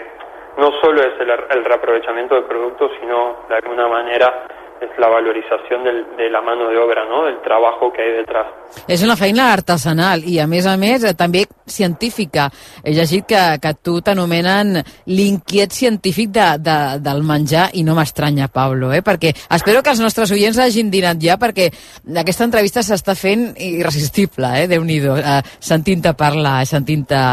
[0.57, 4.47] no solo es el, el reaprovechamiento de productos, sino de alguna manera
[4.81, 7.25] és la valorització del, de la mano de obra, no?
[7.25, 8.47] del trabajo que hay detrás.
[8.87, 12.47] És una feina artesanal i, a més a més, eh, també científica.
[12.83, 18.49] He llegit que, que tu t'anomenen l'inquiet científic de, de, del menjar i no m'estranya,
[18.53, 19.01] Pablo, eh?
[19.05, 21.69] perquè espero que els nostres oients hagin dinat ja, perquè
[22.23, 24.67] aquesta entrevista s'està fent irresistible, eh?
[24.71, 27.23] Déu-n'hi-do, eh, sentint-te parlar, sentint-te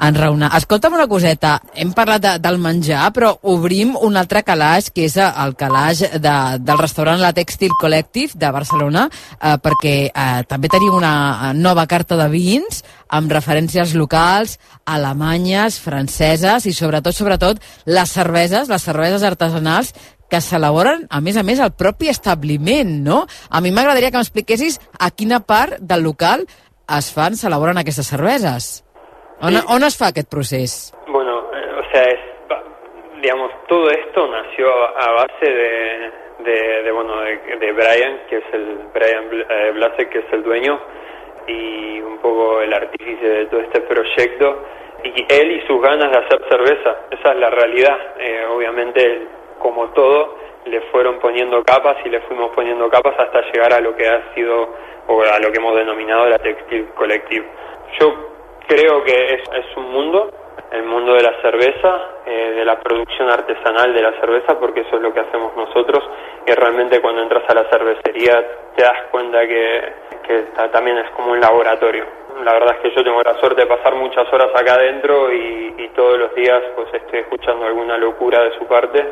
[0.00, 0.50] enraonar.
[0.56, 5.16] Escolta'm una coseta, hem parlat de, del menjar, però obrim un altre calaix, que és
[5.20, 10.96] el calaix de, del restaurant La Textil Collective de Barcelona, eh, perquè eh, també tenim
[10.96, 18.70] una nova carta de vins amb referències locals, alemanyes, franceses i sobretot, sobretot, les cerveses,
[18.70, 19.92] les cerveses artesanals
[20.30, 23.24] que s'elaboren, a més a més, al propi establiment, no?
[23.50, 26.46] A mi m'agradaria que m'expliquessis a quina part del local
[26.90, 28.70] es fan, s'elaboren aquestes cerveses.
[29.42, 29.64] On, sí.
[29.68, 30.32] on es fa aquest?
[31.08, 32.20] Bueno, eh, o sea, es,
[33.22, 38.78] digamos, todo esto nació a base de, de, bueno, de, de, Brian, que es el
[38.92, 40.78] Brian eh, Blasek, que es el dueño
[41.46, 44.62] y un poco el artífice de todo este proyecto
[45.04, 47.96] y él y sus ganas de hacer cerveza, esa es la realidad.
[48.18, 49.26] Eh, obviamente,
[49.58, 53.96] como todo, le fueron poniendo capas y le fuimos poniendo capas hasta llegar a lo
[53.96, 54.68] que ha sido
[55.06, 57.46] o a lo que hemos denominado la textil collective.
[57.98, 58.14] Yo
[58.70, 60.30] creo que es, es un mundo,
[60.70, 64.96] el mundo de la cerveza, eh, de la producción artesanal de la cerveza, porque eso
[64.96, 66.04] es lo que hacemos nosotros,
[66.46, 69.92] y realmente cuando entras a la cervecería te das cuenta que,
[70.24, 72.04] que también es como un laboratorio.
[72.44, 75.74] La verdad es que yo tengo la suerte de pasar muchas horas acá adentro y,
[75.76, 79.04] y todos los días pues estoy escuchando alguna locura de su parte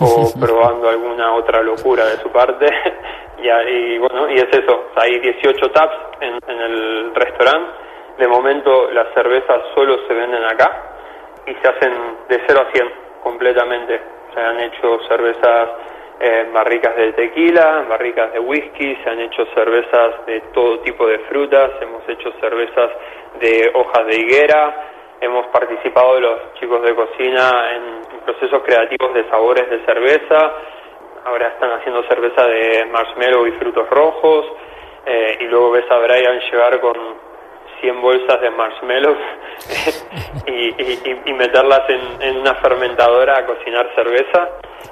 [0.00, 2.66] o probando alguna otra locura de su parte
[3.42, 7.88] y, y bueno, y es eso, hay 18 taps en, en el restaurante,
[8.18, 10.82] de momento las cervezas solo se venden acá
[11.46, 11.92] y se hacen
[12.28, 14.00] de 0 a 100 completamente,
[14.34, 15.68] se han hecho cervezas
[16.20, 21.20] eh, barricas de tequila, barricas de whisky, se han hecho cervezas de todo tipo de
[21.20, 22.90] frutas, hemos hecho cervezas
[23.40, 29.70] de hojas de higuera, hemos participado los chicos de cocina en procesos creativos de sabores
[29.70, 30.54] de cerveza,
[31.24, 34.46] ahora están haciendo cerveza de marshmallow y frutos rojos,
[35.06, 37.27] eh, y luego ves a Brian llegar con
[37.80, 39.18] 100 bolsas de marshmallows
[40.46, 44.48] y, meterlas en, una fermentadora a cocinar cerveza.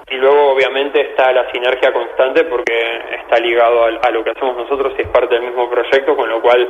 [0.08, 2.72] Y luego obviamente está la sinergia constante porque
[3.22, 6.28] está ligado a, a, lo que hacemos nosotros y es parte del mismo proyecto, con
[6.28, 6.68] lo cual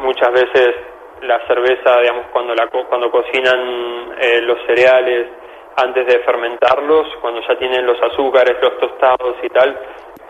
[0.00, 0.74] muchas veces
[1.22, 5.26] la cerveza, digamos, cuando, la, cuando cocinan eh, los cereales
[5.76, 9.78] antes de fermentarlos, cuando ya tienen los azúcares, los tostados y tal,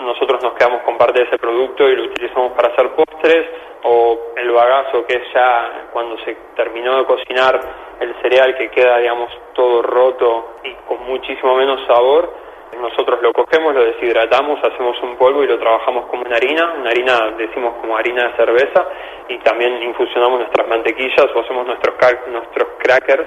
[0.00, 3.46] nosotros nos quedamos con parte de ese producto y lo utilizamos para hacer postres
[3.84, 7.60] o el bagazo que es ya cuando se terminó de cocinar
[8.00, 12.48] el cereal que queda digamos todo roto y con muchísimo menos sabor
[12.80, 16.90] nosotros lo cogemos, lo deshidratamos, hacemos un polvo y lo trabajamos como una harina, una
[16.90, 18.86] harina decimos como harina de cerveza
[19.28, 21.94] y también infusionamos nuestras mantequillas o hacemos nuestros,
[22.30, 23.26] nuestros crackers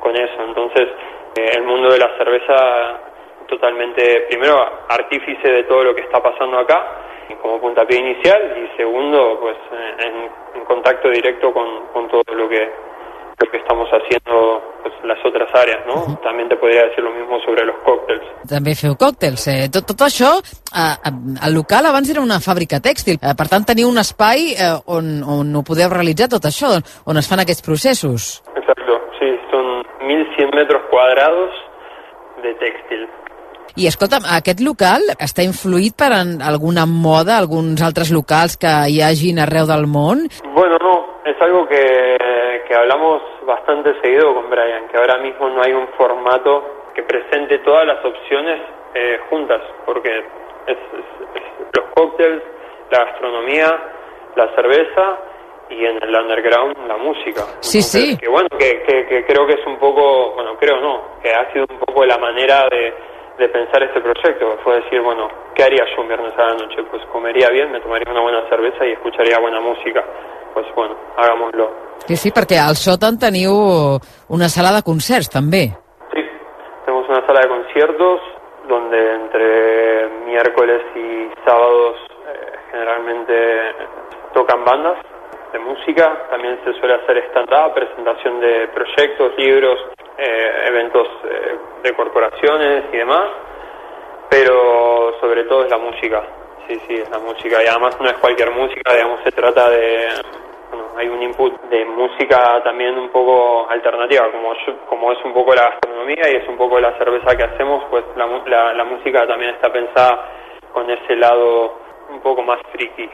[0.00, 0.42] con eso.
[0.46, 0.88] Entonces
[1.36, 3.00] eh, el mundo de la cerveza
[3.50, 4.56] totalmente, primero,
[4.88, 7.00] artífice de todo lo que está pasando acá
[7.40, 9.56] como puntapié inicial y segundo, pues
[9.98, 12.70] en, en contacto directo con, con, todo lo que
[13.38, 15.94] lo que estamos haciendo pues, las otras áreas, no?
[15.94, 16.20] Uh -huh.
[16.20, 18.24] També te podria dir lo mismo sobre los còctels.
[18.46, 19.46] També feu còctels.
[19.48, 20.30] Eh, tot, tot això,
[20.76, 20.96] eh,
[21.46, 25.22] el local abans era una fàbrica tèxtil, eh, per tant teniu un espai eh, on,
[25.24, 26.68] on ho podeu realitzar tot això,
[27.06, 28.42] on es fan aquests processos.
[28.60, 29.66] Exacto, sí, són
[30.00, 31.50] 1.100 metres quadrados
[32.42, 33.08] de tèxtil.
[33.76, 39.00] I escolta'm, aquest local està influït per en alguna moda, alguns altres locals que hi
[39.04, 40.26] hagin arreu del món?
[40.54, 41.84] Bueno, no, es algo que,
[42.66, 47.58] que hablamos bastante seguido con Brian, que ahora mismo no hay un formato que presente
[47.58, 48.60] todas las opciones
[48.94, 50.10] eh, juntas, porque
[50.66, 51.04] es, es,
[51.34, 52.42] es los cócteles,
[52.90, 53.70] la gastronomía,
[54.36, 55.18] la cerveza
[55.70, 57.42] y en el underground la música.
[57.60, 58.18] Sí, Entonces, sí.
[58.18, 61.52] Que bueno, que, que, que creo que es un poco, bueno, creo no, que ha
[61.52, 62.92] sido un poco la manera de
[63.40, 64.58] de pensar este proyecto.
[64.62, 66.84] Fue decir, bueno, ¿qué haría yo un viernes a la noche?
[66.90, 70.04] Pues comería bien, me tomaría una buena cerveza y escucharía buena música.
[70.52, 71.90] Pues bueno, hagámoslo.
[72.08, 73.52] Sí, sí, perquè al sòtan teniu
[74.34, 75.68] una sala de concerts, també.
[76.12, 76.22] Sí,
[76.84, 78.20] tenemos una sala de conciertos
[78.66, 83.36] donde entre miércoles y sábados eh, generalmente
[84.32, 84.98] tocan bandas
[85.52, 89.78] de música, también se suele hacer stand-up, presentación de proyectos, libros,
[90.16, 93.30] eh, eventos eh, de corporaciones y demás,
[94.28, 96.22] pero sobre todo es la música,
[96.66, 100.08] sí, sí, es la música, y además no es cualquier música, digamos, se trata de,
[100.70, 104.52] bueno, hay un input de música también un poco alternativa, como,
[104.88, 108.04] como es un poco la gastronomía y es un poco la cerveza que hacemos, pues
[108.16, 110.26] la, la, la música también está pensada
[110.72, 111.78] con ese lado
[112.10, 113.08] un poco más friki.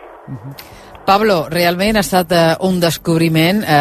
[1.06, 3.74] Pablo, realment ha estat eh, un descobriment eh,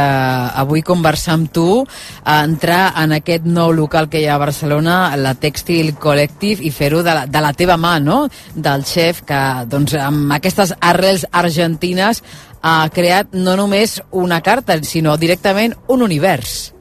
[0.61, 5.15] avui conversar amb tu, eh, entrar en aquest nou local que hi ha a Barcelona,
[5.17, 9.41] la Textil Collective, i fer-ho de, la, de la teva mà, no?, del xef que,
[9.65, 12.21] doncs, amb aquestes arrels argentines
[12.61, 16.74] ha creat no només una carta, sinó directament un univers.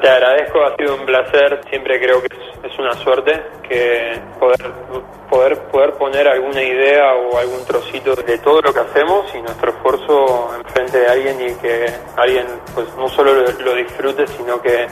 [0.00, 1.60] Te agradezco, ha sido un placer.
[1.68, 3.32] Siempre creo que es, es una suerte
[3.68, 4.72] que poder,
[5.28, 9.70] poder, poder poner alguna idea o algún trocito de todo lo que hacemos y nuestro
[9.70, 14.86] esfuerzo enfrente de alguien y que alguien pues no solo lo, lo disfrute, sino que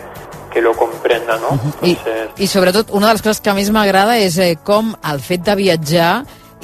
[0.50, 1.60] que lo comprenda, no?
[1.82, 1.96] I,
[2.38, 5.54] I sobretot, una de les coses que més m'agrada és eh, com el fet de
[5.58, 6.12] viatjar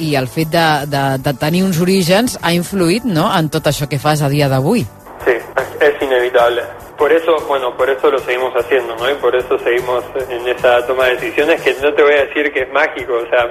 [0.00, 3.88] i el fet de, de, de tenir uns orígens ha influït no, en tot això
[3.90, 4.86] que fas a dia d'avui.
[5.26, 6.64] Sí, es, es inevitable.
[6.96, 9.10] Por eso, bueno, por eso lo seguimos haciendo, ¿no?
[9.10, 12.52] Y por eso seguimos en esa toma de decisiones que no te voy a decir
[12.52, 13.48] que es mágico, o sea,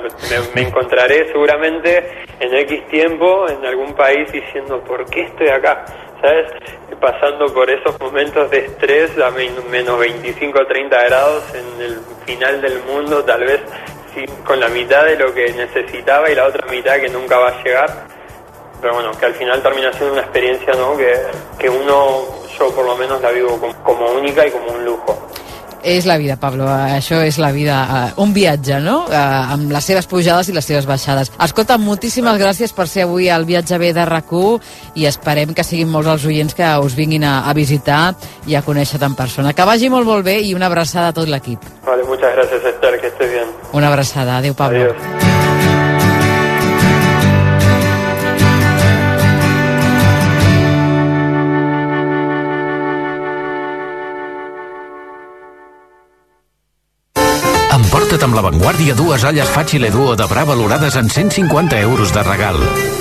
[0.56, 5.84] me, encontraré seguramente en X tiempo en algún país diciendo, ¿por qué estoy acá?
[6.22, 6.52] ¿Sabes?
[7.02, 12.62] Pasando por esos momentos de estrés a menos 25 o 30 grados en el final
[12.62, 13.62] del mundo, tal vez
[14.46, 17.64] con la mitad de lo que necesitaba y la otra mitad que nunca va a
[17.64, 17.90] llegar.
[18.82, 20.98] Pero bueno, que al final termina siendo una experiencia, ¿no?
[20.98, 21.14] Que,
[21.58, 25.18] que uno, yo por lo menos la vivo como, como única y como un lujo.
[25.84, 27.76] És la vida, Pablo, això és la vida,
[28.16, 31.34] uh, un viatge, no?, uh, amb les seves pujades i les seves baixades.
[31.44, 34.32] Escolta, moltíssimes gràcies per ser avui al viatge B de rac
[34.96, 38.16] i esperem que siguin molts els oients que us vinguin a, a visitar
[38.48, 39.52] i a conèixer en persona.
[39.52, 41.60] Que vagi molt, molt bé i una abraçada a tot l'equip.
[41.86, 43.52] Vale, muchas gracias, Esther, que estés bien.
[43.74, 44.38] Una abraçada.
[44.38, 44.80] Adéu, Pablo.
[44.80, 45.33] Adiós.
[58.14, 62.60] Emporta't amb l'avantguàrdia dues olles Facile Duo de Bra valorades en 150 euros de regal.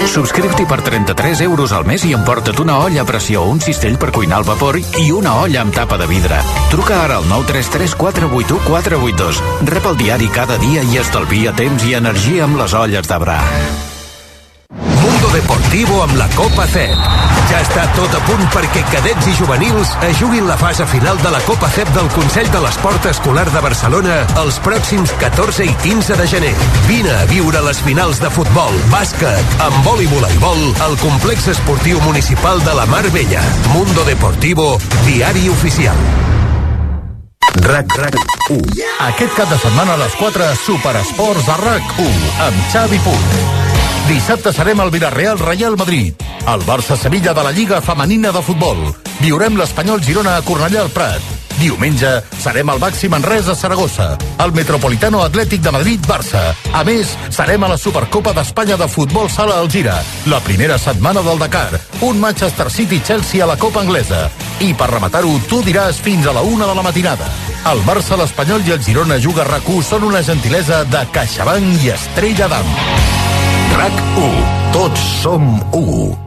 [0.08, 4.08] Subscriu-t'hi per 33 euros al mes i emporta't una olla a pressió, un cistell per
[4.08, 6.40] cuinar al vapor i una olla amb tapa de vidre.
[6.72, 9.44] Truca ara al 933 481 482.
[9.68, 13.40] Rep el diari cada dia i estalvia temps i energia amb les olles de Bra.
[14.72, 16.96] Mundo Deportivo amb la Copa CEP.
[17.50, 21.32] Ja està tot a punt perquè cadets i juvenils es juguin la fase final de
[21.34, 26.16] la Copa CEP del Consell de l'Esport Escolar de Barcelona els pròxims 14 i 15
[26.20, 26.54] de gener.
[26.88, 32.62] Vine a viure les finals de futbol, bàsquet, handbol i voleibol al complex esportiu municipal
[32.64, 33.44] de la Mar Vella.
[33.74, 35.98] Mundo Deportivo, diari oficial.
[37.62, 38.16] RAC RAC
[38.48, 38.62] 1.
[39.10, 43.71] Aquest cap de setmana a les 4 Superesports a RAC 1 amb Xavi Puig.
[44.12, 46.12] Dissabte serem al Villarreal Real Madrid.
[46.44, 48.76] El Barça Sevilla de la Lliga Femenina de Futbol.
[49.22, 51.22] Viurem l'Espanyol Girona a Cornellà al Prat.
[51.56, 52.10] Diumenge
[52.42, 54.10] serem al Baxi Manresa a Saragossa.
[54.44, 56.42] El Metropolitano Atlètic de Madrid Barça.
[56.76, 59.96] A més, serem a la Supercopa d'Espanya de Futbol Sala Algira.
[60.28, 61.80] La primera setmana del Dakar.
[62.02, 64.26] Un Manchester City-Chelsea a la Copa Anglesa.
[64.60, 67.32] I per rematar-ho, tu diràs fins a la una de la matinada.
[67.72, 72.52] El Barça, l'Espanyol i el Girona Juga rac són una gentilesa de CaixaBank i Estrella
[72.52, 73.01] d'Am.
[73.72, 74.34] RAC1.
[74.72, 76.18] Tots som 1.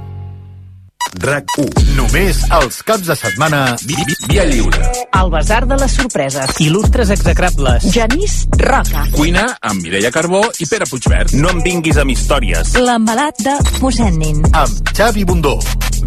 [1.25, 1.83] RAC1.
[1.95, 4.81] Només els caps de setmana vi vi via lliure.
[5.19, 6.55] El Basar de les Sorpreses.
[6.65, 7.85] Il·lustres execrables.
[7.93, 9.05] Genís Roca.
[9.15, 11.35] Cuina amb Mireia Carbó i Pere Puigverd.
[11.37, 12.73] No em vinguis amb històries.
[12.81, 14.41] L'embalat de Mosennin.
[14.53, 15.59] Amb Xavi Bundó.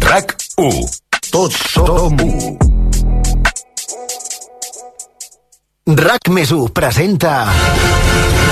[0.03, 0.83] RAC1.
[1.31, 2.69] Tots som 1.
[6.03, 8.48] RAC més 1 presenta...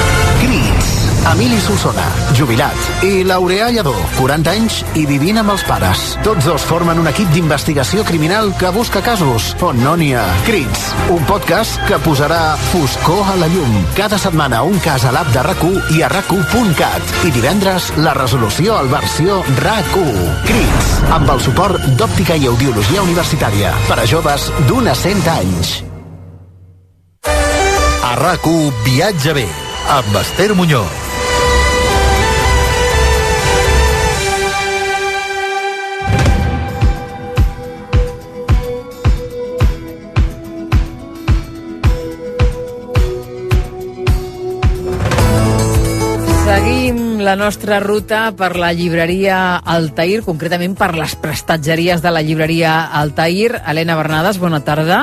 [1.27, 2.05] Emili Solsona,
[2.37, 6.03] jubilat, i Laureà Lledó, 40 anys i vivint amb els pares.
[6.23, 10.23] Tots dos formen un equip d'investigació criminal que busca casos on no n'hi ha.
[10.47, 13.73] Crits, un podcast que posarà foscor a la llum.
[13.97, 15.65] Cada setmana un cas a l'app de rac
[15.97, 20.21] i a rac I divendres la resolució al versió RAC1.
[20.47, 25.73] Crits, amb el suport d'Òptica i Audiologia Universitària per a joves d'un a 100 anys.
[27.27, 29.49] A RAC1 Viatge bé,
[29.89, 31.16] amb Esther Muñoz.
[47.27, 53.57] La nostra ruta per la llibreria Altair, concretament per les prestatgeries de la llibreria Altair.
[53.67, 54.99] Helena Bernades, bona tarda.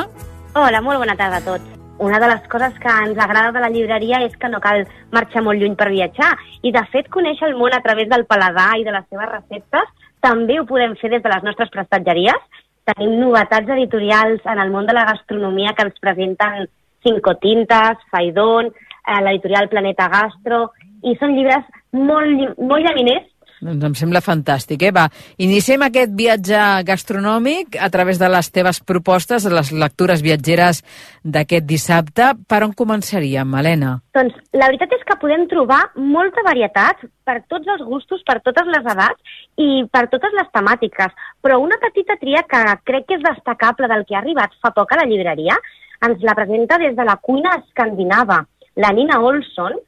[0.57, 1.67] Hola, molt bona tarda a tots.
[2.01, 5.43] Una de les coses que ens agrada de la llibreria és que no cal marxar
[5.45, 6.31] molt lluny per viatjar
[6.63, 9.93] i, de fet, conèixer el món a través del paladar i de les seves receptes
[10.25, 12.41] també ho podem fer des de les nostres prestatgeries.
[12.89, 16.71] Tenim novetats editorials en el món de la gastronomia que ens presenten
[17.05, 20.71] Cinco Tintes, Faidón, eh, l'editorial Planeta Gastro,
[21.05, 21.65] i són llibres
[21.95, 23.31] molt, molt llaminers
[23.65, 24.91] Doncs em sembla fantàstic, eh?
[24.93, 25.07] Va,
[25.41, 30.83] iniciem aquest viatge gastronòmic a través de les teves propostes, les lectures viatgeres
[31.25, 32.33] d'aquest dissabte.
[32.51, 33.95] Per on començaríem, Helena?
[34.17, 38.69] Doncs la veritat és que podem trobar molta varietat per tots els gustos, per totes
[38.75, 41.17] les edats i per totes les temàtiques.
[41.41, 44.93] Però una petita tria que crec que és destacable del que ha arribat fa poc
[44.93, 45.57] a la llibreria
[46.05, 48.43] ens la presenta des de la cuina escandinava,
[48.77, 49.79] la Nina Olson,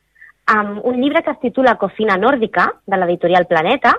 [0.47, 3.93] amb un llibre que es titula Cocina nòrdica, de l'editorial Planeta,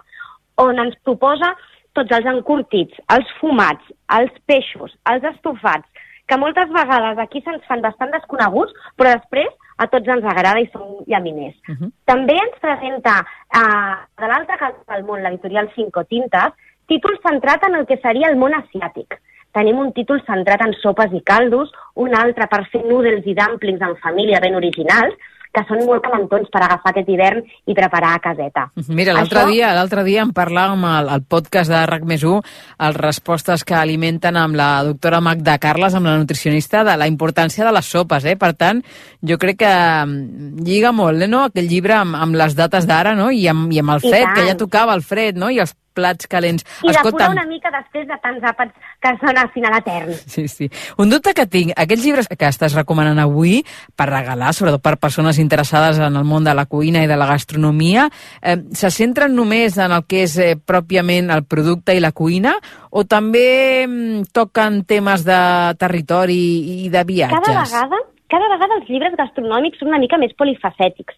[0.64, 1.54] on ens proposa
[1.98, 3.84] tots els encurtits, els fumats,
[4.18, 5.88] els peixos, els estofats,
[6.28, 10.68] que moltes vegades aquí se'ns fan bastant desconeguts, però després a tots ens agrada i
[10.74, 11.56] són llaminers.
[11.68, 11.92] Uh -huh.
[12.06, 13.26] També ens presenta,
[13.60, 16.54] eh, de l'altre cantó del món, l'editorial Cinco Tintes,
[16.88, 19.20] títol centrat en el que seria el món asiàtic.
[19.52, 23.82] Tenim un títol centrat en sopes i caldos, un altre per fer noodles i dumplings
[23.82, 25.16] en família ben originals,
[25.58, 28.68] que són molt calentons per agafar aquest hivern i preparar a caseta.
[28.88, 32.44] Mira, l'altre Això- dia, l'altre dia en parlàvem al, al podcast de RAC més 1,
[32.88, 37.66] els respostes que alimenten amb la doctora Magda Carles, amb la nutricionista, de la importància
[37.66, 38.36] de les sopes, eh?
[38.38, 38.84] Per tant,
[39.26, 43.16] jo crec que mm, lliga molt, eh, no?, aquell llibre amb, amb les dates d'ara,
[43.18, 44.36] no?, i amb, i amb el I fred, tant.
[44.38, 46.66] que ja tocava el fred, no?, i els plats calents.
[46.86, 50.24] I depurar una mica després de tants àpats que són al final eterns.
[50.30, 50.70] Sí, sí.
[51.02, 53.64] Un dubte que tinc, aquests llibres que estàs recomanant avui
[53.98, 57.30] per regalar, sobretot per persones interessades en el món de la cuina i de la
[57.30, 58.08] gastronomia,
[58.42, 62.58] eh, se centren només en el que és eh, pròpiament el producte i la cuina
[62.92, 65.40] o també mm, toquen temes de
[65.80, 66.40] territori
[66.86, 67.44] i de viatges?
[67.44, 71.18] Cada vegada, cada vegada els llibres gastronòmics són una mica més polifacètics.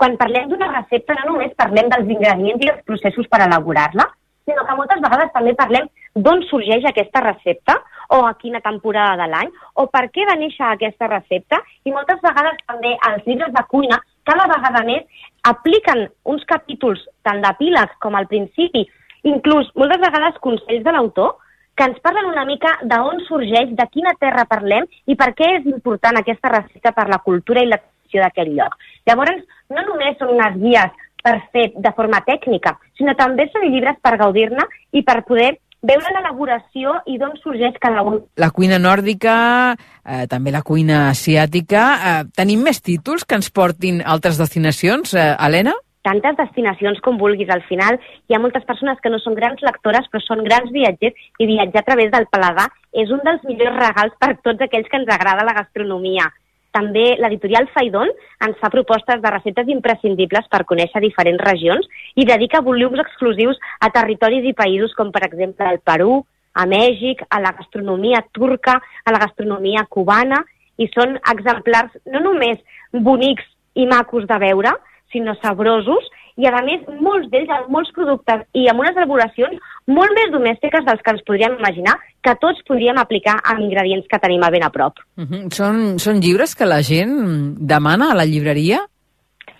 [0.00, 4.06] Quan parlem d'una recepta no només parlem dels ingredients i els processos per elaborar-la,
[4.46, 7.76] sinó que moltes vegades també parlem d'on sorgeix aquesta recepta
[8.16, 9.50] o a quina temporada de l'any
[9.82, 14.00] o per què va néixer aquesta recepta i moltes vegades també els llibres de cuina
[14.30, 18.86] cada vegada més apliquen uns capítols tant d'epíleg com al principi,
[19.22, 21.36] inclús moltes vegades consells de l'autor
[21.76, 25.70] que ens parlen una mica d'on sorgeix, de quina terra parlem i per què és
[25.70, 27.78] important aquesta recepta per la cultura i la
[28.10, 28.76] d'aquest lloc.
[29.06, 33.98] Llavors, no només són unes guies per fer de forma tècnica, sinó també són llibres
[34.02, 38.20] per gaudir-ne i per poder veure l'elaboració i d'on sorgeix cada un.
[38.36, 41.84] La cuina nòrdica, eh, també la cuina asiàtica.
[41.94, 45.72] Eh, tenim més títols que ens portin a altres destinacions, eh, Helena?
[46.02, 47.50] tantes destinacions com vulguis.
[47.50, 47.98] Al final
[48.28, 51.82] hi ha moltes persones que no són grans lectores però són grans viatgers i viatjar
[51.82, 55.44] a través del paladar és un dels millors regals per tots aquells que ens agrada
[55.44, 56.30] la gastronomia.
[56.76, 58.10] També l'editorial Faidon
[58.46, 63.90] ens fa propostes de receptes imprescindibles per conèixer diferents regions i dedica volums exclusius a
[63.94, 66.20] territoris i països com per exemple el Perú,
[66.54, 70.44] a Mèxic, a la gastronomia turca, a la gastronomia cubana
[70.78, 72.62] i són exemplars no només
[72.92, 74.72] bonics i macos de veure,
[75.12, 76.06] sinó sabrosos
[76.36, 80.84] i a més molts d'ells amb molts productes i amb unes elaboracions molt més domèstiques
[80.86, 84.64] dels que ens podríem imaginar que tots podríem aplicar amb ingredients que tenim a ben
[84.64, 84.98] a prop.
[85.16, 85.50] Uh -huh.
[85.52, 88.80] són, són llibres que la gent demana a la llibreria?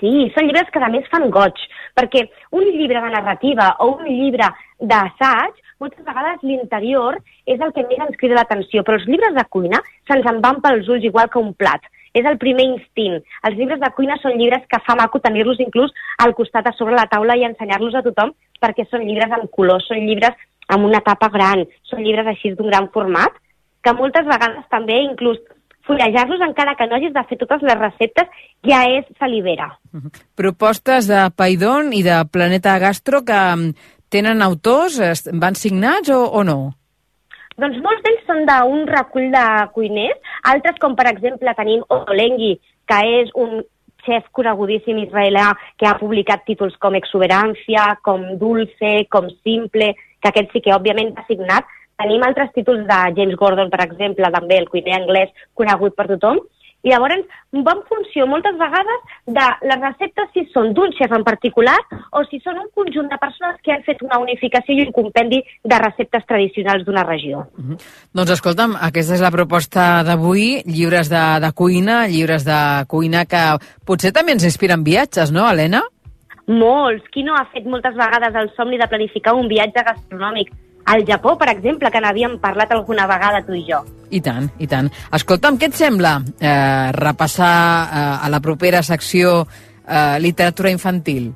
[0.01, 1.57] Sí, són llibres que a més fan goig,
[1.95, 4.49] perquè un llibre de narrativa o un llibre
[4.81, 9.45] d'assaig, moltes vegades l'interior és el que més ens crida l'atenció, però els llibres de
[9.49, 11.81] cuina se'ns en van pels ulls igual que un plat.
[12.15, 13.21] És el primer instint.
[13.47, 16.99] Els llibres de cuina són llibres que fa maco tenir-los inclús al costat a sobre
[16.99, 20.35] la taula i ensenyar-los a tothom perquè són llibres amb color, són llibres
[20.71, 23.39] amb una tapa gran, són llibres així d'un gran format,
[23.83, 25.39] que moltes vegades també inclús
[25.89, 29.71] fullejar-los encara que no hagis de fer totes les receptes ja és salivera.
[30.39, 35.01] Propostes de Paidon i de Planeta Gastro que mm, tenen autors,
[35.33, 36.75] van signats o, o no?
[37.61, 39.45] Doncs molts d'ells són d'un recull de
[39.75, 42.55] cuiners, altres com per exemple tenim Olengi,
[42.89, 43.61] que és un
[44.07, 49.91] xef conegudíssim israelià que ha publicat títols com Exuberància, com Dulce, com Simple,
[50.23, 51.69] que aquest sí que òbviament ha signat.
[52.01, 56.41] Tenim altres títols de James Gordon, per exemple, també el cuiner anglès conegut per tothom.
[56.83, 57.27] I llavors
[57.67, 61.77] va en funció moltes vegades de les receptes si són d'un xef en particular
[62.17, 65.43] o si són un conjunt de persones que han fet una unificació i un compendi
[65.43, 67.45] de receptes tradicionals d'una regió.
[68.17, 73.45] Doncs escolta'm, aquesta és la proposta d'avui, llibres de, de cuina, llibres de cuina que
[73.85, 75.85] potser també ens inspiren viatges, no, Helena?
[76.51, 77.05] Molts.
[77.13, 80.51] Qui no ha fet moltes vegades el somni de planificar un viatge gastronòmic?
[80.91, 83.85] Al Japó, per exemple, que n'havíem parlat alguna vegada tu i jo.
[84.11, 84.89] I tant, i tant.
[85.15, 87.53] Escolta'm, què et sembla eh, repassar
[87.87, 89.45] eh, a la propera secció
[89.87, 91.31] eh, literatura infantil?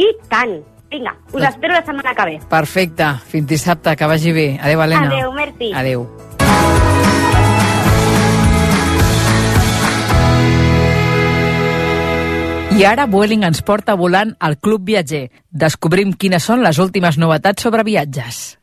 [0.00, 0.56] I tant.
[0.88, 2.38] Vinga, us Doncs- espero la setmana que ve.
[2.48, 4.48] Perfecte, fins dissabte, que vagi bé.
[4.56, 5.12] Adéu, Helena.
[5.12, 5.72] Adéu, merci.
[5.74, 6.08] Adéu.
[12.78, 15.24] I ara Vueling ens porta volant al Club Viatger.
[15.50, 18.54] Descobrim quines són les últimes novetats sobre viatges.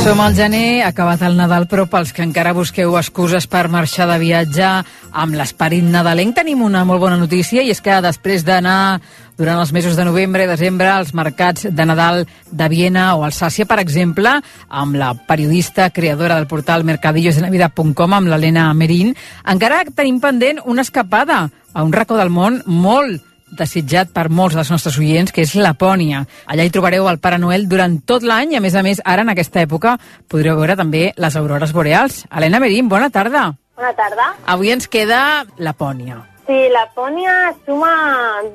[0.00, 4.18] Som al gener, acabat el Nadal, però pels que encara busqueu excuses per marxar de
[4.20, 4.66] viatge
[5.12, 9.00] amb l'esperit nadalenc, tenim una molt bona notícia, i és que després d'anar
[9.38, 13.66] durant els mesos de novembre i desembre als mercats de Nadal de Viena o Alsàcia,
[13.66, 14.36] per exemple,
[14.68, 19.14] amb la periodista creadora del portal mercadillosdenavida.com, amb l'Helena Merín,
[19.44, 23.22] encara tenim pendent una escapada a un racó del món molt
[23.54, 26.24] desitjat per molts dels nostres oients, que és Lapònia.
[26.50, 29.22] Allà hi trobareu el Pare Noel durant tot l'any i, a més a més, ara
[29.22, 29.96] en aquesta època
[30.28, 32.24] podreu veure també les aurores boreals.
[32.30, 33.52] Helena Merín, bona tarda.
[33.78, 34.30] Bona tarda.
[34.46, 36.22] Avui ens queda Lapònia.
[36.46, 37.90] Sí, Lapònia suma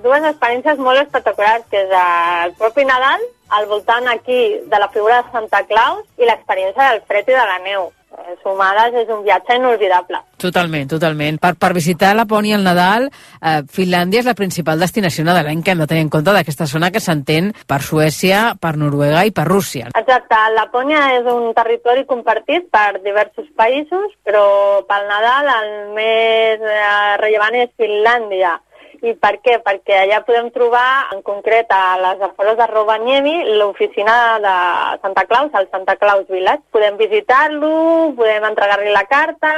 [0.04, 3.24] dues experiències molt espectaculars, que és el propi Nadal,
[3.58, 7.48] al voltant aquí de la figura de Santa Claus i l'experiència del fred i de
[7.50, 7.90] la neu.
[8.10, 10.22] Eh, Sumades és un viatge inolvidable.
[10.41, 11.38] Totalment, totalment.
[11.41, 15.72] Per, per visitar Lapònia al Nadal, eh, Finlàndia és la principal destinació nadalenca.
[15.72, 19.45] Hem de tenir en compte d'aquesta zona que s'entén per Suècia, per Noruega i per
[19.49, 19.91] Rússia.
[19.93, 27.18] Exacte, Lapònia és un territori compartit per diversos països, però pel Nadal el més eh,
[27.22, 28.57] rellevant és Finlàndia.
[29.06, 29.58] I per què?
[29.64, 34.56] Perquè allà podem trobar, en concret, a les afores de Rovaniemi, l'oficina de
[35.04, 36.66] Santa Claus, el Santa Claus Village.
[36.76, 37.72] Podem visitar-lo,
[38.18, 39.54] podem entregar-li la carta,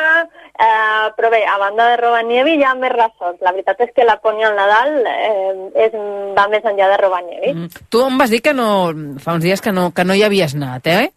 [0.52, 3.42] eh, però bé, a banda de Rovaniemi hi ha més ressons.
[3.42, 5.56] La veritat és que la Pònia al Nadal eh,
[5.88, 5.98] és,
[6.38, 7.56] va més enllà de Rovaniemi.
[7.56, 7.88] Mm.
[7.89, 8.70] Tu em vas dir que no,
[9.24, 11.10] fa uns dies que no, que no hi havies anat, eh?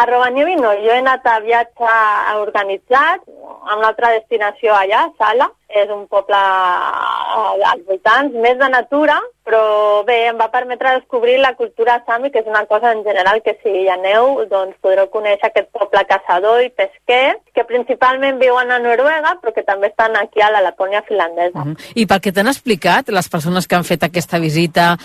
[0.00, 1.94] A Rovaniemi no, jo he anat a viatge
[2.40, 9.16] organitzat, a una altra destinació allà, Sala, és un poble als voltants, més de natura,
[9.46, 13.40] però bé, em va permetre descobrir la cultura sami, que és una cosa en general
[13.42, 18.70] que si hi aneu, doncs podreu conèixer aquest poble caçador i pesquer, que principalment viuen
[18.70, 21.64] a Noruega, però que també estan aquí a la Lapònia finlandesa.
[21.64, 21.92] Mm -hmm.
[21.94, 24.96] I pel que t'han explicat, les persones que han fet aquesta visita,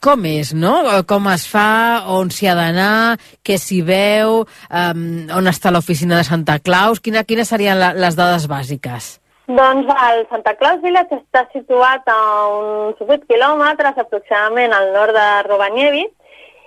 [0.00, 1.04] com és, no?
[1.06, 6.24] Com es fa, on s'hi ha d'anar, què s'hi veu, um, on està l'oficina de
[6.24, 9.25] Santa Claus, quina, quines serien les dades bàsiques?
[9.46, 12.20] Doncs el Santa Claus Village està situat a
[12.50, 16.02] uns 8 quilòmetres aproximadament al nord de Rovaniemi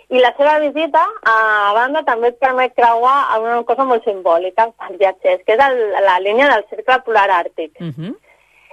[0.10, 4.98] i la seva visita, a banda, també et permet creuar una cosa molt simbòlica pels
[5.02, 5.78] viatgers, que és el,
[6.08, 7.76] la línia del Cercle Polar Àrtic.
[7.78, 8.16] Uh -huh.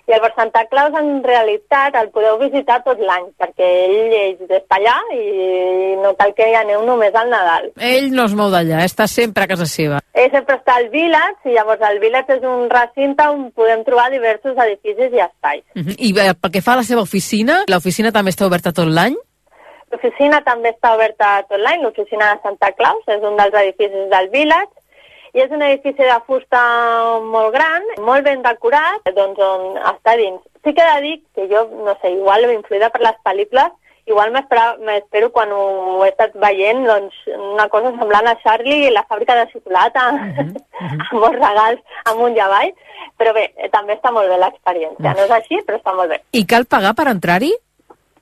[0.07, 4.95] I el Santa Claus, en realitat, el podeu visitar tot l'any, perquè ell és d'allà
[5.17, 7.73] i no cal que hi aneu només al Nadal.
[7.83, 9.99] Ell no es mou d'allà, està sempre a casa seva.
[10.15, 14.07] Ell sempre està al Village, i llavors el Village és un recinte on podem trobar
[14.15, 15.65] diversos edificis i espais.
[15.75, 15.97] Uh -huh.
[15.99, 19.17] I eh, pel que fa a la seva oficina, l'oficina també està oberta tot l'any?
[19.91, 24.29] L'oficina també està oberta tot l'any, l'oficina de Santa Claus, és un dels edificis del
[24.31, 24.71] Village,
[25.37, 26.61] i és un edifici de fusta
[27.21, 30.41] molt gran, molt ben decorat, doncs on està dins.
[30.65, 33.75] Sí que he de dir que jo, no sé, igual influïda per les pel·lícules,
[34.07, 39.37] igual m'espero quan ho he estat veient doncs, una cosa semblant a Charlie la fàbrica
[39.37, 41.07] de xocolata, uh -huh, uh -huh.
[41.11, 42.73] amb molts regals amunt i avall,
[43.19, 45.15] però bé, també està molt bé l'experiència.
[45.15, 46.21] No és així, però està molt bé.
[46.33, 47.53] I cal pagar per entrar-hi?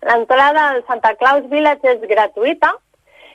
[0.01, 2.75] L'entrada al Santa Claus Village és gratuïta,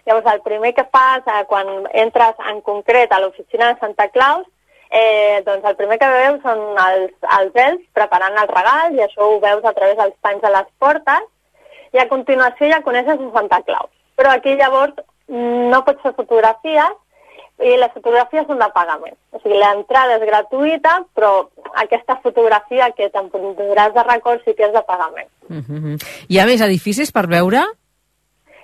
[0.09, 4.47] Llavors, el primer que fas eh, quan entres en concret a l'oficina de Santa Claus,
[4.89, 9.27] eh, doncs el primer que veus són els, els ells preparant els regals i això
[9.27, 11.27] ho veus a través dels panys de les portes
[11.93, 13.91] i a continuació ja coneixes a Santa Claus.
[14.17, 14.97] Però aquí llavors
[15.29, 16.97] no pots fer fotografies
[17.59, 19.17] i les fotografies són de pagament.
[19.35, 21.33] O sigui, l'entrada és gratuïta, però
[21.83, 25.29] aquesta fotografia que t'emportaràs de record sí que és de pagament.
[25.49, 25.99] Uh -huh.
[26.29, 27.61] Hi ha més edificis per veure?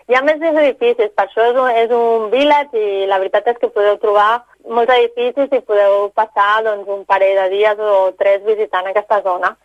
[0.05, 3.57] Hi ha més edificis, per això és un, és un village i la veritat és
[3.61, 8.43] que podeu trobar molts edificis i podeu passar doncs, un parell de dies o tres
[8.45, 9.55] visitant aquesta zona.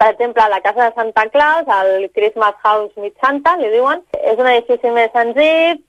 [0.00, 4.40] Per exemple, la casa de Santa Claus, el Christmas House Mid Santa, li diuen, és
[4.40, 5.82] un edifici més senzill,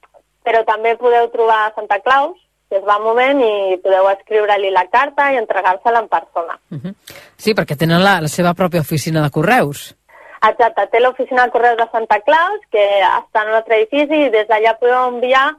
[0.44, 2.36] però també podeu trobar Santa Claus,
[2.68, 6.58] que es va movent i podeu escriure-li la carta i entregar-se-la en persona.
[6.68, 6.94] Uh -huh.
[7.36, 9.96] Sí, perquè tenen la, la seva pròpia oficina de correus.
[10.42, 14.32] Exacte, té l'oficina de correus de Santa Claus, que està en un altre edifici, i
[14.34, 15.52] des d'allà podeu enviar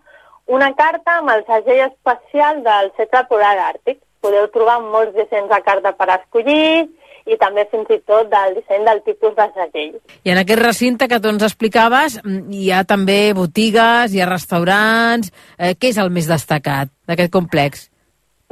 [0.52, 4.02] una carta amb el segell especial del Cercle Polar Àrtic.
[4.24, 6.90] Podeu trobar molts dissenys de carta per escollir
[7.24, 9.96] i també fins i tot del disseny del tipus de segell.
[10.28, 12.20] I en aquest recinte que tu ens explicaves
[12.52, 15.32] hi ha també botigues, hi ha restaurants...
[15.58, 17.88] Eh, què és el més destacat d'aquest complex?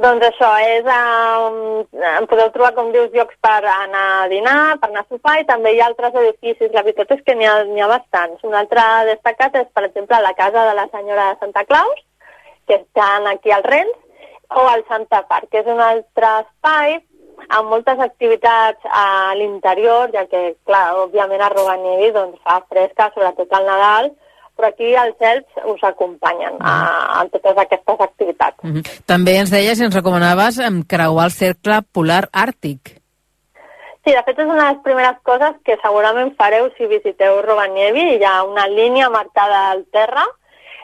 [0.00, 4.88] Doncs això, és, um, en podeu trobar, com dius, llocs per anar a dinar, per
[4.88, 6.72] anar a sopar, i també hi ha altres edificis.
[6.72, 8.42] La veritat és que n'hi ha, ha bastants.
[8.48, 12.02] Un altre destacat és, per exemple, la casa de la senyora de Santa Claus,
[12.66, 13.94] que estan aquí al Rens,
[14.54, 16.98] o al Santa Park, que és un altre espai
[17.48, 23.52] amb moltes activitats a l'interior, ja que, clar, òbviament a Roganievi doncs, fa fresca, sobretot
[23.52, 24.10] al Nadal,
[24.62, 26.72] però aquí els elfs us acompanyen a,
[27.18, 28.56] a totes aquestes activitats.
[28.62, 29.02] Mm -hmm.
[29.06, 33.02] També ens deies i ens recomanaves creuar el cercle polar àrtic.
[34.04, 38.16] Sí, de fet és una de les primeres coses que segurament fareu si visiteu Roganievi.
[38.16, 40.24] Hi ha una línia marcada al terra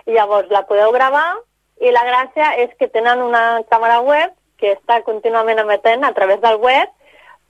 [0.06, 1.36] i llavors la podeu gravar
[1.80, 6.40] i la gràcia és que tenen una càmera web que està contínuament emetent a través
[6.40, 6.88] del web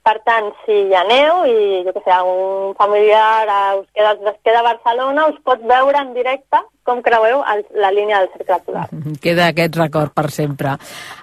[0.09, 3.45] per tant, si hi ha neu i, jo què sé, un familiar
[3.77, 7.91] us queda, es queda a Barcelona, us pot veure en directe com creueu el, la
[7.93, 8.87] línia del cercle polar.
[9.21, 10.73] Queda aquest record per sempre.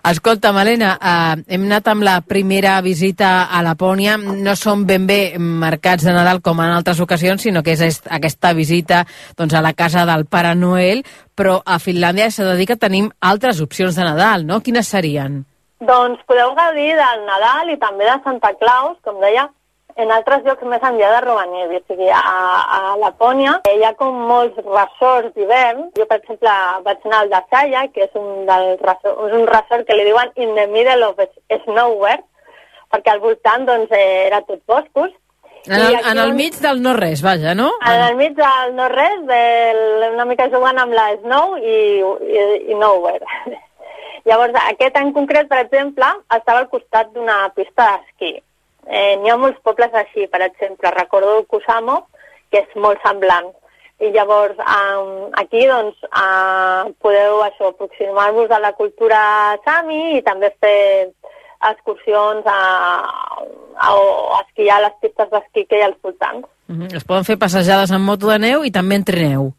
[0.07, 4.15] Escolta, Malena, eh, hem anat amb la primera visita a Lapònia.
[4.21, 8.55] No són ben bé mercats de Nadal com en altres ocasions, sinó que és aquesta
[8.55, 9.03] visita
[9.35, 11.03] doncs, a la casa del Pare Noel,
[11.35, 14.63] però a Finlàndia s'ha de dir que tenim altres opcions de Nadal, no?
[14.63, 15.43] Quines serien?
[15.81, 19.49] Doncs podeu gaudir del Nadal i també de Santa Claus, com deia,
[19.97, 22.23] en altres llocs més enllà de Rovaniemi, o sigui, a,
[22.77, 25.87] a Lapònia hi ha com molts resorts d'hivern.
[25.97, 26.55] Jo, per exemple,
[26.85, 30.09] vaig anar al de Saya, que és un, del resort, és un resort que li
[30.09, 31.21] diuen in the middle of
[31.65, 32.23] snowwhere,
[32.93, 35.13] perquè al voltant doncs, eh, era tot boscos.
[35.67, 37.73] En el, en el mig del no-res, vaja, no?
[37.83, 39.25] En el mig del no-res,
[40.13, 43.25] una mica jugant amb la snow i, i, i nowhere.
[44.27, 48.33] Llavors, aquest en concret, per exemple, estava al costat d'una pista d'esquí.
[48.87, 52.01] Eh, N'hi ha molts pobles així, per exemple, recordo Kusamo,
[52.51, 53.53] que és molt semblant.
[54.03, 59.21] I llavors, um, aquí, doncs, uh, podeu aproximar-vos a la cultura
[59.65, 61.09] sami i també fer
[61.71, 62.59] excursions a,
[63.79, 66.45] a, a esquiar a les pistes d'esquí que hi ha als voltants.
[66.69, 66.97] Uh -huh.
[66.97, 69.53] Es poden fer passejades en moto de neu i també en trineu.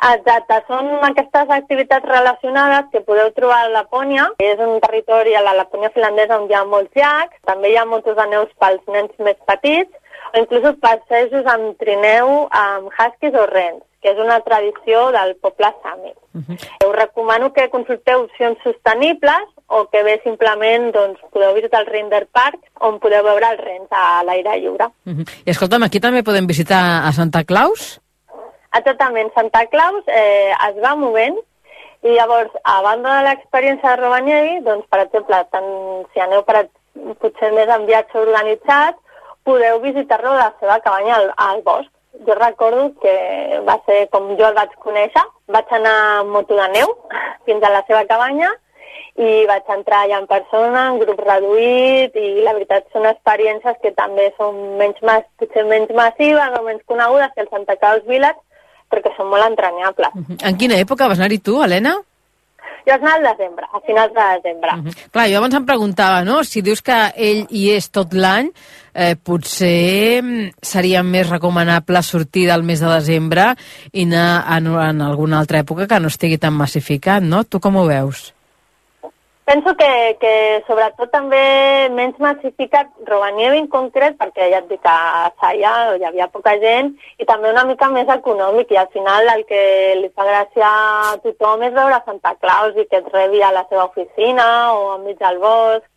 [0.00, 4.30] Exacte, són aquestes activitats relacionades que podeu trobar a Lapònia.
[4.40, 7.84] És un territori a la Lapònia finlandesa on hi ha molts llacs, també hi ha
[7.84, 9.92] motos de neus pels nens més petits,
[10.32, 15.72] o inclús passejos amb trineu amb huskies o rens, que és una tradició del poble
[15.82, 16.12] sami.
[16.32, 16.58] Uh -huh.
[16.88, 22.26] Us recomano que consulteu opcions sostenibles o que bé simplement doncs, podeu visitar el Render
[22.32, 24.86] Park on podeu veure els rens a l'aire lliure.
[25.04, 25.28] Uh -huh.
[25.44, 28.00] I escolta'm, aquí també podem visitar a Santa Claus?
[28.78, 31.38] Exactament, Santa Claus eh, es va movent
[32.02, 35.70] i llavors, a banda de l'experiència de Robanievi, doncs, per exemple, tant,
[36.12, 36.62] si aneu per,
[37.20, 38.96] potser més en viatge organitzat,
[39.44, 41.90] podeu visitar-lo a la seva cabanya al, al bosc.
[42.26, 43.12] Jo recordo que
[43.66, 45.22] va ser com jo el vaig conèixer,
[45.54, 46.96] vaig anar amb moto de neu
[47.46, 48.50] fins a la seva cabanya
[49.20, 53.92] i vaig entrar allà en persona, en grup reduït, i la veritat són experiències que
[53.96, 55.02] també són menys,
[55.40, 58.40] potser menys massives o menys conegudes que el Santa Claus Village,
[58.90, 60.14] perquè són molt entranyables.
[60.14, 60.38] Uh -huh.
[60.48, 61.94] En quina època vas anar-hi tu, Helena?
[62.86, 64.70] Jo vaig anar al desembre, a finals de desembre.
[64.74, 65.10] Uh -huh.
[65.12, 68.50] Clar, jo abans em preguntava, no?, si dius que ell hi és tot l'any,
[68.94, 73.54] eh, potser mm, seria més recomanable sortir del mes de desembre
[73.92, 77.44] i anar en, en alguna altra època que no estigui tan massificat, no?
[77.44, 78.34] Tu com ho veus?
[79.44, 80.32] Penso que, que
[80.68, 86.28] sobretot també menys massificat Rovaniemi en concret, perquè ja et dic a Saia hi havia
[86.30, 89.62] poca gent, i també una mica més econòmic, i al final el que
[89.98, 93.64] li fa gràcia a tothom és veure Santa Claus i que et rebi a la
[93.70, 95.88] seva oficina o enmig del bosc,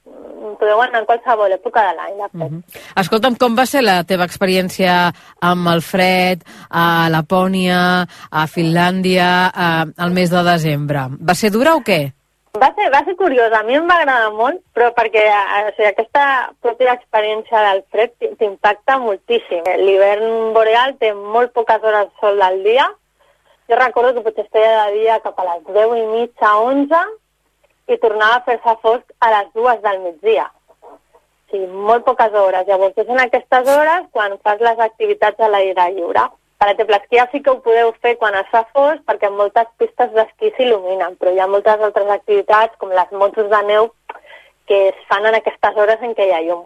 [0.60, 2.18] podeu anar en qualsevol època de l'any.
[2.26, 2.64] Uh -huh.
[3.04, 9.86] Escolta'm, com va ser la teva experiència amb el fred a Lapònia, a Finlàndia, a,
[9.98, 11.08] al mes de desembre?
[11.22, 12.23] Va ser dura o què?
[12.62, 15.88] Va ser, va ser curiós, a mi em va agradar molt, però perquè o sigui,
[15.88, 16.26] aquesta
[16.62, 19.64] pròpia experiència del fred t'impacta moltíssim.
[19.82, 22.86] L'hivern boreal té molt poques hores de sol al dia.
[23.72, 27.02] Jo recordo que potser estaria de dia cap a les 10 i mitja, 11,
[27.90, 30.46] i tornava a fer-se fosc a les dues del migdia.
[31.50, 32.70] Sí, molt poques hores.
[32.70, 36.30] Llavors, és en aquestes hores quan fas les activitats a l'aire lliure.
[36.64, 40.14] Per exemple, esquiar sí que ho podeu fer quan es fa fos perquè moltes pistes
[40.16, 43.90] d'esquí s'il·luminen, però hi ha moltes altres activitats com les motos de neu
[44.72, 46.62] que es fan en aquestes hores en què hi ha llum.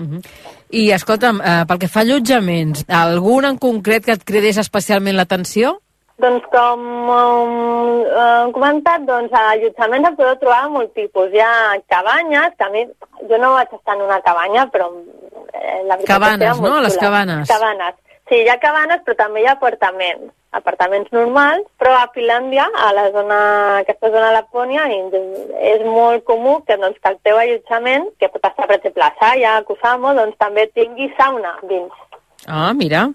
[0.00, 0.22] Uh -huh.
[0.70, 5.16] I escolta'm, eh, pel que fa a allotjaments, algun en concret que et credés especialment
[5.16, 5.80] l'atenció?
[6.16, 6.80] Doncs com
[7.10, 11.28] um, hem comentat, doncs allotjaments en podeu trobar molt tipus.
[11.30, 12.86] Hi ha cabanyes, que a mi,
[13.28, 14.88] jo no vaig estar en una cabanya, però
[15.52, 16.80] eh, la veritat cabanes, és que no?
[16.80, 17.48] Les cabanes.
[17.48, 17.94] Cabanes.
[18.32, 20.30] Sí, hi ha cabanes, però també hi ha apartaments.
[20.56, 23.40] Apartaments normals, però a Finlàndia, a la zona,
[23.82, 24.86] aquesta zona de Lapònia,
[25.72, 29.12] és molt comú que, doncs, que el teu allotjament, que pot estar, per exemple, a
[29.20, 31.92] Saya, a Kusamo, doncs també tingui sauna dins.
[32.48, 33.10] Ah, mira.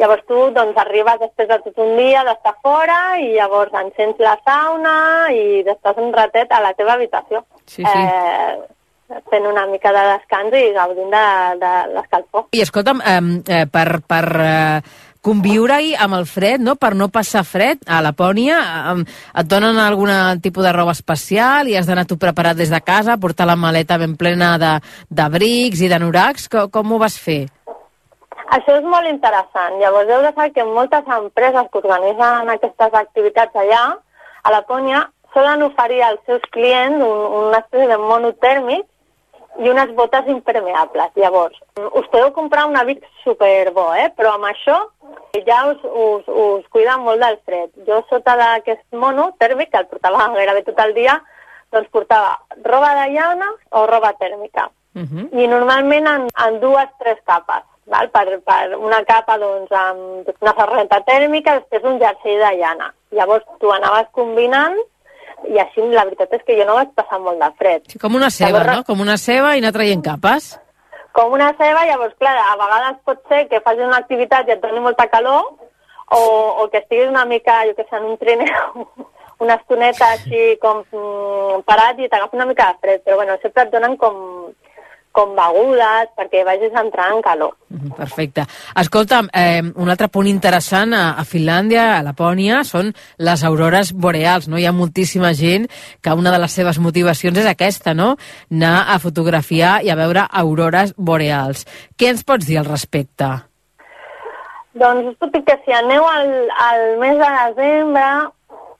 [0.00, 4.38] Llavors tu doncs, arribes després de tot un dia d'estar fora i llavors encens la
[4.48, 4.94] sauna
[5.36, 7.44] i estàs un ratet a la teva habitació.
[7.66, 7.84] Sí, sí.
[7.84, 8.56] Eh,
[9.30, 11.24] fent una mica de descans i gaudint de,
[11.62, 12.46] de l'escalfor.
[12.52, 14.82] I escolta'm, eh, per, per eh,
[15.22, 16.74] conviure-hi amb el fred, no?
[16.76, 18.58] per no passar fred a Lapònia,
[18.92, 19.04] eh,
[19.40, 20.10] et donen algun
[20.42, 23.98] tipus de roba especial i has d'anar tu preparat des de casa, portar la maleta
[23.98, 24.78] ben plena de-
[25.10, 26.48] d'abrics i d'anoracs?
[26.48, 27.46] Com, com ho vas fer?
[28.52, 29.78] Això és molt interessant.
[29.80, 33.84] Llavors heu de saber que moltes empreses que organitzen aquestes activitats allà,
[34.42, 38.84] a Lapònia, solen oferir als seus clients un, una espècie de mono tèrmic
[39.60, 41.12] i unes botes impermeables.
[41.16, 44.08] Llavors, us podeu comprar un abric superbo, eh?
[44.16, 44.78] però amb això
[45.46, 47.72] ja us, us, us cuida molt del fred.
[47.86, 51.18] Jo sota d'aquest mono tèrmic, que el portava gairebé tot el dia,
[51.72, 54.70] doncs portava roba de llana o roba tèrmica.
[54.94, 55.28] Uh -huh.
[55.32, 57.64] I normalment en, en dues, tres capes.
[57.86, 58.10] Val?
[58.10, 62.94] Per, per una capa doncs, amb una ferreta tèrmica, després un jersei de llana.
[63.10, 64.78] Llavors tu anaves combinant
[65.50, 67.88] i així la veritat és que jo no vaig passar molt de fred.
[67.92, 68.84] Sí, com una ceba, Llavors, no?
[68.88, 70.52] Com una ceba i anar traient capes.
[71.12, 74.62] Com una ceba, llavors, clar, a vegades pot ser que facis una activitat i et
[74.62, 75.50] doni molta calor
[76.12, 76.22] o,
[76.62, 78.86] o que estiguis una mica, jo què sé, en un trineu
[79.42, 83.66] una estoneta així com mm, parat i t'agafa una mica de fred, però bueno, sempre
[83.66, 84.16] et donen com,
[85.12, 87.52] com begudes perquè vagis entrant en calor.
[87.96, 88.44] Perfecte.
[88.80, 94.48] Escolta'm, eh, un altre punt interessant a, a Finlàndia, a Lapònia, són les aurores boreals,
[94.48, 94.58] no?
[94.58, 95.68] Hi ha moltíssima gent
[96.00, 98.16] que una de les seves motivacions és aquesta, no?
[98.50, 101.66] Anar a fotografiar i a veure aurores boreals.
[101.96, 103.30] Què ens pots dir al respecte?
[104.80, 106.30] Doncs puc dir que si aneu al,
[106.64, 108.06] al mes de desembre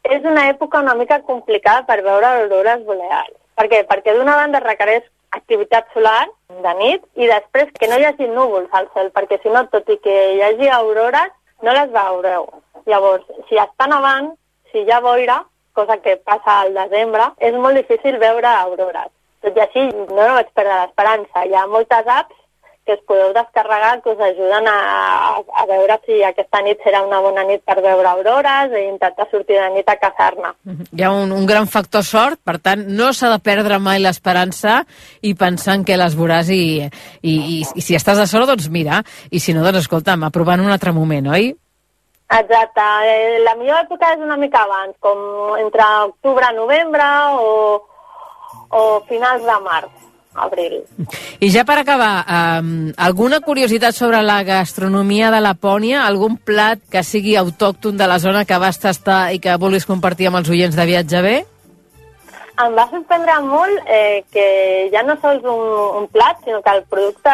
[0.08, 3.36] és una època una mica complicada per veure aurores boreals.
[3.58, 3.82] Per què?
[3.88, 5.04] Perquè d'una banda requereix
[5.38, 6.26] activitat solar
[6.64, 9.88] de nit i després que no hi hagi núvols al cel, perquè si no, tot
[9.88, 12.48] i que hi hagi aurores, no les veureu.
[12.90, 14.32] Llavors, si està nevant,
[14.72, 19.10] si hi ha boira, cosa que passa al desembre, és molt difícil veure aurores.
[19.42, 21.46] Tot i així, no, no vaig perdre l'esperança.
[21.46, 22.41] Hi ha moltes apps
[22.84, 24.76] que us podeu descarregar que us ajuden a,
[25.38, 29.60] a, veure si aquesta nit serà una bona nit per veure aurores i intentar sortir
[29.60, 30.52] de nit a caçar-ne.
[30.90, 34.80] Hi ha un, un gran factor sort, per tant, no s'ha de perdre mai l'esperança
[35.22, 36.62] i pensar en què les veuràs i,
[37.22, 40.64] i, i, i si estàs de sort, doncs mira, i si no, doncs escolta'm, aprovant
[40.64, 41.52] un altre moment, oi?
[42.32, 42.84] Exacte.
[43.06, 47.08] Eh, La millor època és una mica abans, com entre octubre, novembre
[47.38, 47.50] o,
[48.72, 49.92] o finals de març,
[50.34, 50.82] abril.
[51.40, 56.06] I ja per acabar, um, alguna curiositat sobre la gastronomia de Lapònia?
[56.06, 60.30] Algun plat que sigui autòcton de la zona que vas tastar i que vulguis compartir
[60.30, 61.34] amb els oients de Viatge B?
[62.62, 64.46] Em va sorprendre molt eh, que
[64.92, 65.62] ja no sols un,
[66.02, 67.32] un plat, sinó que el producte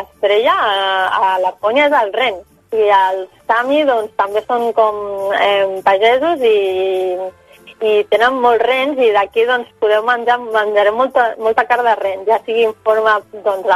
[0.00, 0.78] estrella a,
[1.18, 2.40] a Lapònia és el ren.
[2.72, 4.96] I els Sami doncs, també són com
[5.36, 6.56] eh, pagesos i,
[7.80, 12.24] i tenen molts rens i d'aquí doncs, podeu menjar, menjarem molta, molta carn de ren,
[12.26, 13.66] ja sigui en forma doncs,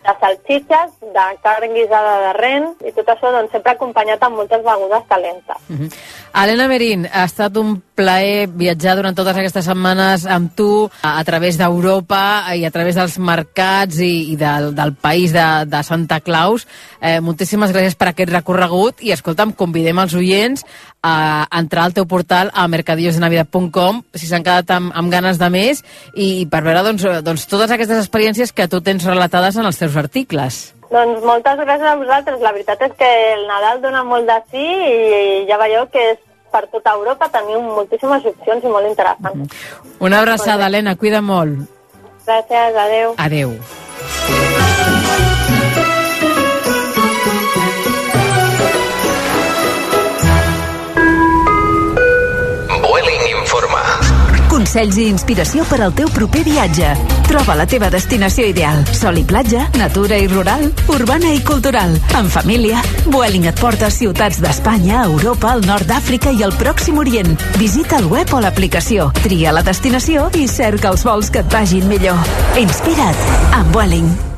[0.00, 4.64] de salsitxes, de carn guisada de ren i tot això doncs, sempre acompanyat amb moltes
[4.64, 5.60] begudes calentes.
[5.68, 5.90] Uh -huh.
[6.32, 11.24] Helena Merín, ha estat un plaer viatjar durant totes aquestes setmanes amb tu a, a
[11.26, 16.20] través d'Europa i a través dels mercats i, i del, del país de, de Santa
[16.22, 16.68] Claus.
[17.02, 20.64] Eh, moltíssimes gràcies per aquest recorregut i, escolta'm, convidem els oients
[21.02, 25.82] a entrar al teu portal a mercadillosdenavidad.com si s'han quedat amb, amb ganes de més
[26.14, 29.82] i, i per veure doncs, doncs, totes aquestes experiències que tu tens relatades en els
[29.82, 30.68] teus articles.
[30.90, 32.40] Doncs moltes gràcies a vosaltres.
[32.42, 36.18] La veritat és que el Nadal dona molt de sí i ja veieu que és
[36.50, 39.54] per tota Europa teniu moltíssimes opcions i molt interessants.
[40.00, 41.62] Una abraçada, Helena, cuida molt.
[42.26, 43.14] Gràcies, adeu.
[43.18, 43.54] Adeu.
[52.82, 53.86] Vueling informa.
[54.50, 57.19] Consells i inspiració per al teu proper viatge.
[57.30, 58.80] Troba la teva destinació ideal.
[58.90, 61.92] Sol i platja, natura i rural, urbana i cultural.
[62.18, 66.98] En família, Vueling et porta a ciutats d'Espanya, Europa, el nord d'Àfrica i el Pròxim
[66.98, 67.38] Orient.
[67.60, 71.86] Visita el web o l'aplicació, tria la destinació i cerca els vols que et vagin
[71.86, 72.18] millor.
[72.58, 74.29] Inspira't amb Vueling.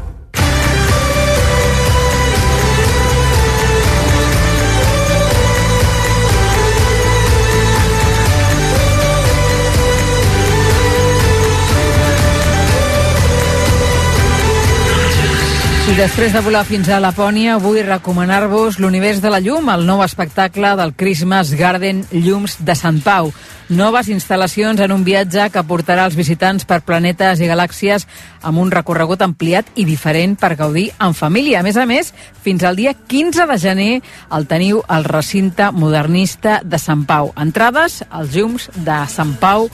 [15.92, 20.00] I després de volar fins a Lapònia, vull recomanar-vos l'Univers de la Llum, el nou
[20.00, 23.28] espectacle del Christmas Garden Llums de Sant Pau.
[23.68, 28.08] Noves instal·lacions en un viatge que portarà els visitants per planetes i galàxies
[28.40, 31.60] amb un recorregut ampliat i diferent per gaudir en família.
[31.60, 33.92] A més a més, fins al dia 15 de gener
[34.32, 37.34] el teniu al recinte modernista de Sant Pau.
[37.36, 39.68] Entrades als llums de Sant Pau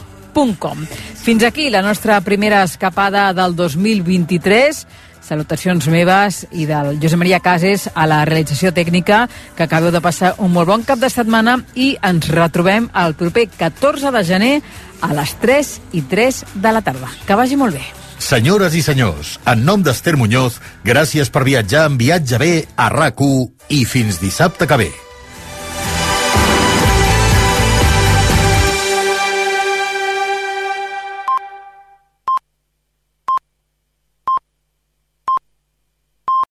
[1.18, 4.86] Fins aquí la nostra primera escapada del 2023.
[5.29, 9.26] Salutacions meves i del Josep Maria Cases a la realització tècnica,
[9.57, 13.49] que acabeu de passar un molt bon cap de setmana i ens retrobem el proper
[13.59, 14.55] 14 de gener
[15.05, 17.12] a les 3 i 3 de la tarda.
[17.26, 17.85] Que vagi molt bé.
[18.18, 23.20] Senyores i senyors, en nom d'Ester Muñoz, gràcies per viatjar en Viatge B a rac
[23.68, 24.91] i fins dissabte que ve.